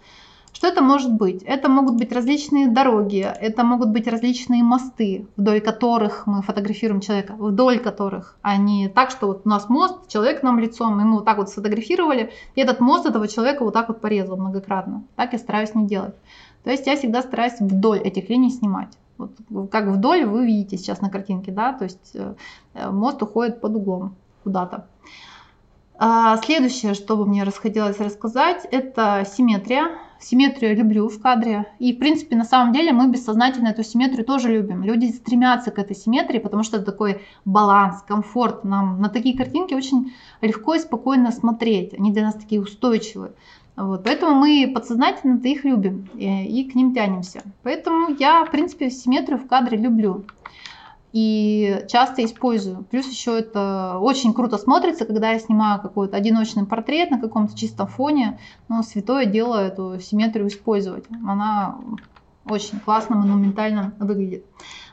[0.61, 1.43] Что это может быть?
[1.45, 7.35] Это могут быть различные дороги, это могут быть различные мосты, вдоль которых мы фотографируем человека,
[7.39, 11.15] вдоль которых, а не так, что вот у нас мост, человек нам лицом, и мы
[11.15, 15.03] вот так вот сфотографировали, и этот мост этого человека вот так вот порезал многократно.
[15.17, 16.15] Так я стараюсь не делать.
[16.63, 18.99] То есть я всегда стараюсь вдоль этих линий снимать.
[19.17, 19.33] Вот
[19.71, 22.35] как вдоль вы видите сейчас на картинке, да, то есть э,
[22.91, 24.89] мост уходит под углом куда-то.
[25.97, 29.89] А, следующее, что бы мне расходилось рассказать, это симметрия.
[30.21, 31.67] Симметрию люблю в кадре.
[31.79, 34.85] И, в принципе, на самом деле мы бессознательно эту симметрию тоже любим.
[34.85, 38.63] Люди стремятся к этой симметрии, потому что это такой баланс, комфорт.
[38.63, 40.13] Нам на такие картинки очень
[40.43, 41.95] легко и спокойно смотреть.
[41.95, 43.33] Они для нас такие устойчивые.
[43.77, 47.43] Вот, поэтому мы подсознательно-то их любим и, и к ним тянемся.
[47.63, 50.25] Поэтому я, в принципе, симметрию в кадре люблю
[51.13, 52.85] и часто использую.
[52.85, 57.89] Плюс еще это очень круто смотрится, когда я снимаю какой-то одиночный портрет на каком-то чистом
[57.89, 58.39] фоне.
[58.69, 61.05] Но святое дело эту симметрию использовать.
[61.27, 61.79] Она
[62.47, 64.45] очень классно, монументально выглядит.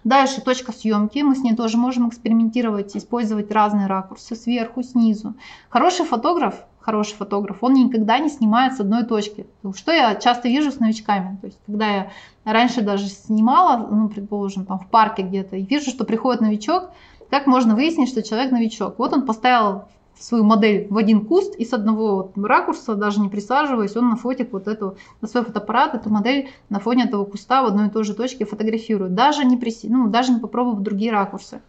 [0.04, 1.20] Дальше точка съемки.
[1.20, 5.36] Мы с ней тоже можем экспериментировать, использовать разные ракурсы сверху, снизу.
[5.70, 9.46] Хороший фотограф хороший фотограф, он никогда не снимает с одной точки.
[9.76, 11.38] Что я часто вижу с новичками.
[11.42, 12.12] То есть, когда я
[12.46, 16.92] раньше даже снимала, ну, предположим, там в парке где-то, и вижу, что приходит новичок,
[17.30, 18.98] как можно выяснить, что человек новичок?
[19.00, 19.84] Вот он поставил
[20.18, 24.16] свою модель в один куст и с одного вот ракурса, даже не присаживаясь, он на
[24.16, 27.90] фотик вот эту, на свой фотоаппарат эту модель на фоне этого куста в одной и
[27.90, 31.62] той же точке фотографирует, даже не, приси, ну, даже не попробовав другие ракурсы.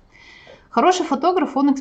[0.70, 1.72] Хороший фотограф, он э,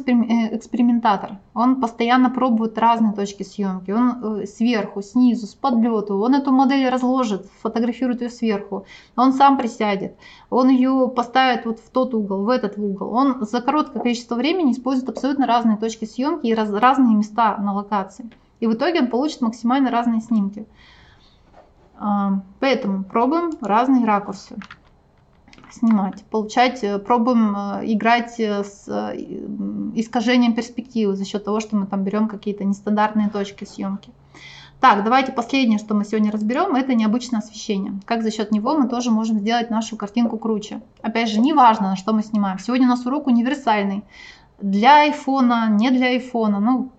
[0.55, 1.39] экспериментатор.
[1.53, 3.91] Он постоянно пробует разные точки съемки.
[3.91, 6.17] Он э, сверху, снизу, с подлету.
[6.17, 8.85] Он эту модель разложит, фотографирует ее сверху.
[9.17, 10.15] Он сам присядет.
[10.49, 13.13] Он ее поставит вот в тот угол, в этот угол.
[13.13, 17.73] Он за короткое количество времени использует абсолютно разные точки съемки и раз, разные места на
[17.73, 18.29] локации.
[18.61, 20.65] И в итоге он получит максимально разные снимки.
[21.99, 24.55] А, поэтому пробуем разные ракурсы
[25.71, 28.87] снимать, получать, э, пробуем э, играть э, с
[29.95, 34.11] искажением перспективы за счет того, что мы там берем какие-то нестандартные точки съемки.
[34.79, 37.93] Так, давайте последнее, что мы сегодня разберем, это необычное освещение.
[38.05, 40.81] Как за счет него мы тоже можем сделать нашу картинку круче.
[41.01, 42.59] Опять же, не важно, на что мы снимаем.
[42.59, 44.03] Сегодня у нас урок универсальный.
[44.61, 46.59] Для айфона, не для айфона.
[46.59, 46.91] Ну,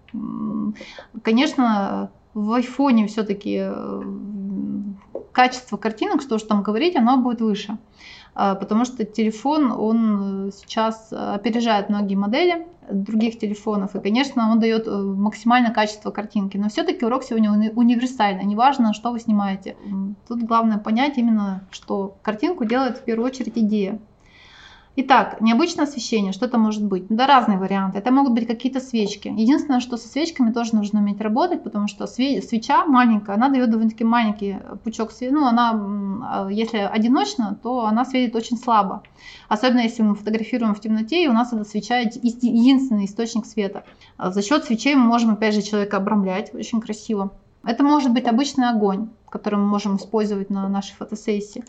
[1.22, 3.68] конечно, в айфоне все-таки
[5.32, 7.78] качество картинок, что же там говорить, оно будет выше.
[8.40, 14.60] А, потому что телефон, он э, сейчас опережает многие модели других телефонов, и, конечно, он
[14.60, 16.56] дает э, максимальное качество картинки.
[16.56, 19.74] Но все-таки урок сегодня универсальный, неважно, что вы снимаете.
[20.28, 23.98] Тут главное понять именно, что картинку делает в первую очередь идея.
[25.00, 27.06] Итак, необычное освещение, что это может быть?
[27.08, 27.98] Да, разные варианты.
[27.98, 29.28] Это могут быть какие-то свечки.
[29.28, 34.02] Единственное, что со свечками тоже нужно уметь работать, потому что свеча маленькая, она дает довольно-таки
[34.02, 35.36] маленький пучок света.
[35.36, 39.04] Ну, она, если одиночно, то она светит очень слабо.
[39.48, 43.84] Особенно если мы фотографируем в темноте, и у нас эта свеча единственный источник света.
[44.18, 47.30] За счет свечей мы можем, опять же, человека обрамлять очень красиво.
[47.64, 51.62] Это может быть обычный огонь, который мы можем использовать на нашей фотосессии.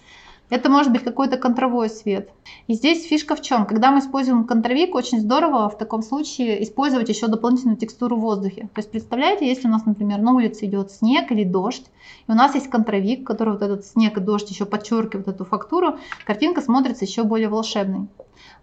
[0.49, 2.29] Это может быть какой-то контровой свет.
[2.67, 3.67] И здесь фишка в чем?
[3.67, 8.69] Когда мы используем контровик, очень здорово в таком случае использовать еще дополнительную текстуру в воздухе.
[8.73, 11.85] То есть представляете, если у нас, например, на улице идет снег или дождь,
[12.27, 15.99] и у нас есть контровик, который вот этот снег и дождь еще подчеркивает эту фактуру,
[16.25, 18.07] картинка смотрится еще более волшебной.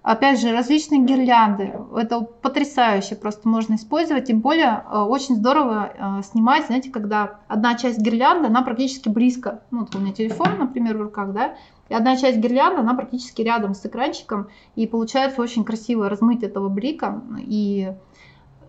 [0.03, 1.73] Опять же, различные гирлянды.
[1.97, 4.27] Это потрясающе, просто можно использовать.
[4.27, 9.63] Тем более, э, очень здорово э, снимать, знаете, когда одна часть гирлянды, она практически близко.
[9.73, 11.57] Ну, вот у меня телефон, например, в руках, да,
[11.89, 16.69] и одна часть гирлянды, она практически рядом с экранчиком, и получается очень красивое размытие этого
[16.69, 17.93] блика, и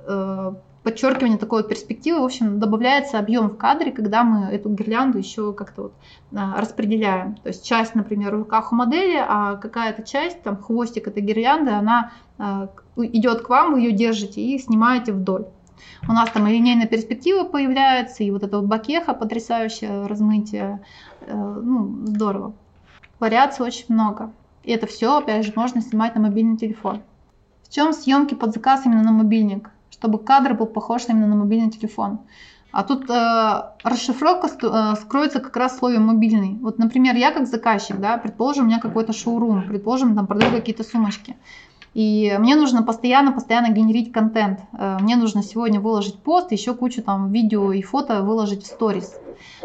[0.08, 0.54] э,
[0.88, 5.52] подчеркивание такой вот перспективы, в общем, добавляется объем в кадре, когда мы эту гирлянду еще
[5.52, 5.94] как-то вот
[6.34, 7.36] а, распределяем.
[7.36, 11.72] То есть часть, например, в руках у модели, а какая-то часть, там хвостик этой гирлянды,
[11.72, 15.48] она а, идет к вам, вы ее держите и снимаете вдоль.
[16.08, 20.82] У нас там и линейная перспектива появляется, и вот это вот бакеха, потрясающее размытие.
[21.22, 22.54] Э, ну, здорово.
[23.20, 24.32] Вариаций очень много.
[24.64, 27.02] И это все, опять же, можно снимать на мобильный телефон.
[27.64, 29.70] В чем съемки под заказ именно на мобильник?
[29.98, 32.20] чтобы кадр был похож именно на мобильный телефон.
[32.72, 36.58] А тут э, расшифровка э, скроется как раз в слове мобильный.
[36.62, 40.84] Вот, например, я как заказчик, да, предположим, у меня какой-то шоурум, предположим, там продаю какие-то
[40.84, 41.36] сумочки.
[41.94, 44.60] И мне нужно постоянно, постоянно генерить контент.
[44.74, 49.16] Э, мне нужно сегодня выложить пост, еще кучу там видео и фото выложить в сторис.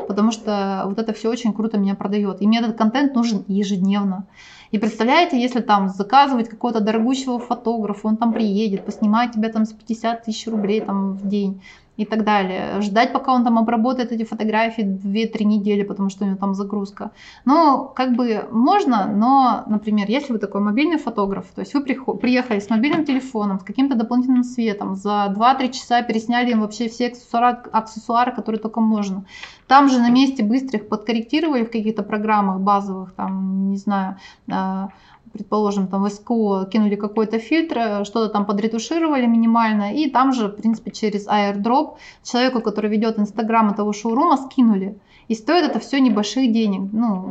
[0.08, 2.40] Потому что вот это все очень круто меня продает.
[2.40, 4.26] И мне этот контент нужен ежедневно.
[4.70, 9.72] И представляете, если там заказывать какого-то дорогущего фотографа, он там приедет, поснимает тебя там с
[9.72, 11.60] 50 тысяч рублей там в день
[11.96, 12.80] и так далее.
[12.80, 17.10] Ждать, пока он там обработает эти фотографии 2-3 недели, потому что у него там загрузка.
[17.44, 22.60] Ну, как бы можно, но, например, если вы такой мобильный фотограф, то есть вы приехали
[22.60, 27.58] с мобильным телефоном, с каким-то дополнительным светом, за 2-3 часа пересняли им вообще все аксессуары,
[27.72, 29.24] аксессуары, которые только можно.
[29.66, 34.16] Там же на месте быстро их подкорректировали в каких-то программах базовых, там, не знаю,
[34.50, 34.88] а,
[35.32, 40.48] предположим, там в СКО кинули какой-то фильтр, э, что-то там подретушировали минимально, и там же,
[40.48, 44.98] в принципе, через airdrop человеку, который ведет инстаграм этого шоурума, скинули.
[45.28, 47.22] И стоит это все небольших денег, ну,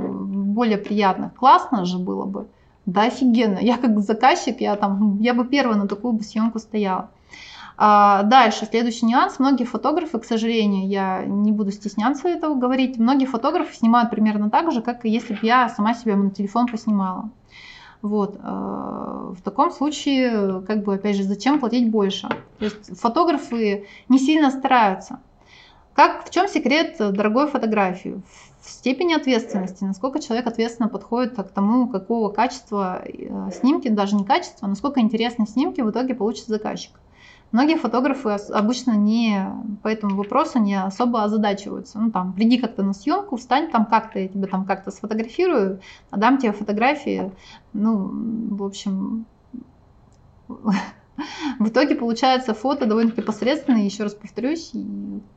[0.54, 1.32] более приятно.
[1.38, 2.48] Классно же было бы.
[2.86, 3.60] Да, офигенно.
[3.60, 7.10] Я как заказчик, я там, я бы первая на такую бы съемку стояла.
[7.78, 9.40] А дальше, следующий нюанс.
[9.40, 14.72] Многие фотографы, к сожалению, я не буду стесняться этого говорить, многие фотографы снимают примерно так
[14.72, 17.30] же, как если бы я сама себя на телефон поснимала.
[18.02, 18.40] Вот.
[18.42, 22.28] Э, в таком случае, как бы, опять же, зачем платить больше?
[22.60, 25.20] То есть фотографы не сильно стараются.
[25.94, 28.22] Как, в чем секрет дорогой фотографии?
[28.62, 34.24] В степени ответственности, насколько человек ответственно подходит к тому, какого качества э, снимки, даже не
[34.24, 36.92] качества, насколько интересные снимки в итоге получит заказчик.
[37.52, 39.46] Многие фотографы обычно не
[39.84, 42.00] по этому вопросу не особо озадачиваются.
[42.00, 45.82] Ну там, приди как-то на съемку, встань там как-то, я тебя там как-то сфотографирую,
[46.12, 47.32] отдам тебе фотографии.
[47.74, 48.10] Ну,
[48.56, 49.26] в общем,
[50.48, 54.72] в итоге получается фото довольно-таки посредственные, еще раз повторюсь,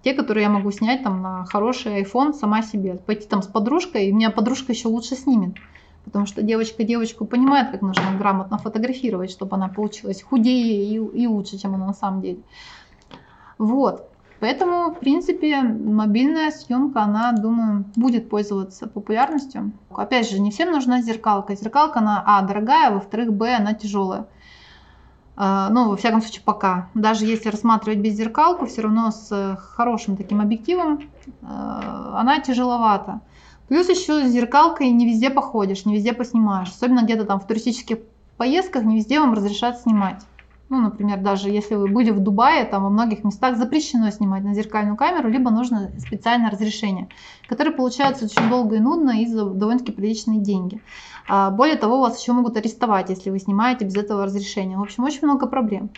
[0.02, 2.94] те, которые я могу снять там на хороший iPhone сама себе.
[2.94, 5.56] Пойти там с подружкой, и меня подружка еще лучше снимет.
[6.04, 11.26] Потому что девочка девочку понимает, как нужно грамотно фотографировать, чтобы она получилась худее и, и
[11.26, 12.40] лучше, чем она на самом деле.
[13.58, 14.10] Вот.
[14.40, 19.72] Поэтому, в принципе, мобильная съемка, она, думаю, будет пользоваться популярностью.
[19.90, 21.56] Опять же, не всем нужна зеркалка.
[21.56, 24.26] Зеркалка, она, а, дорогая, во-вторых, б, она тяжелая.
[25.36, 26.90] А, ну, во всяком случае, пока.
[26.94, 31.00] Даже если рассматривать без зеркалку, все равно с хорошим таким объективом,
[31.42, 33.20] а, она тяжеловата.
[33.68, 36.68] Плюс еще с зеркалкой не везде походишь, не везде поснимаешь.
[36.68, 37.98] Особенно где-то там в туристических
[38.36, 40.22] поездках не везде вам разрешают снимать.
[40.70, 44.54] Ну, например, даже если вы были в Дубае, там во многих местах запрещено снимать на
[44.54, 47.10] зеркальную камеру, либо нужно специальное разрешение,
[47.46, 50.82] которое получается очень долго и нудно и за довольно-таки приличные деньги.
[51.28, 54.78] А более того, вас еще могут арестовать, если вы снимаете без этого разрешения.
[54.78, 55.90] В общем, очень много проблем.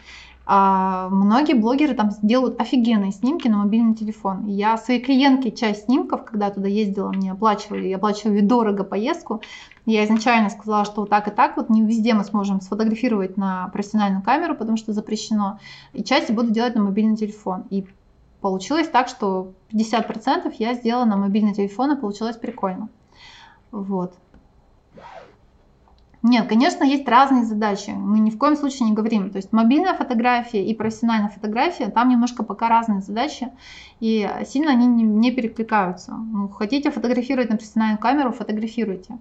[0.49, 4.47] А многие блогеры там делают офигенные снимки на мобильный телефон.
[4.47, 9.43] Я своей клиентке часть снимков, когда туда ездила, мне оплачивали, я оплачиваю дорого поездку.
[9.87, 13.69] Я изначально сказала, что вот так и так, вот не везде мы сможем сфотографировать на
[13.73, 15.59] профессиональную камеру, потому что запрещено.
[15.93, 17.65] И часть буду делать на мобильный телефон.
[17.71, 17.85] И
[18.41, 22.89] получилось так, что 50% я сделала на мобильный телефон, и получилось прикольно.
[23.73, 24.15] Вот.
[26.29, 27.91] Нет, конечно, есть разные задачи.
[27.91, 29.31] Мы ни в коем случае не говорим.
[29.31, 33.53] То есть мобильная фотография и профессиональная фотография, там немножко пока разные задачи,
[34.01, 36.15] и сильно они не, не перекликаются.
[36.15, 39.19] Ну, хотите фотографировать на профессиональную камеру, фотографируйте.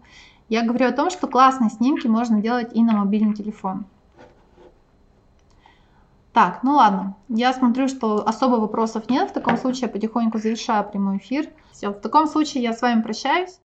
[0.50, 3.86] Я говорю о том, что классные снимки можно делать и на мобильный телефон.
[6.34, 7.16] Так, ну ладно.
[7.30, 9.30] Я смотрю, что особо вопросов нет.
[9.30, 11.52] В таком случае я потихоньку завершаю прямой эфир.
[11.72, 13.60] Все, в таком случае я с вами прощаюсь.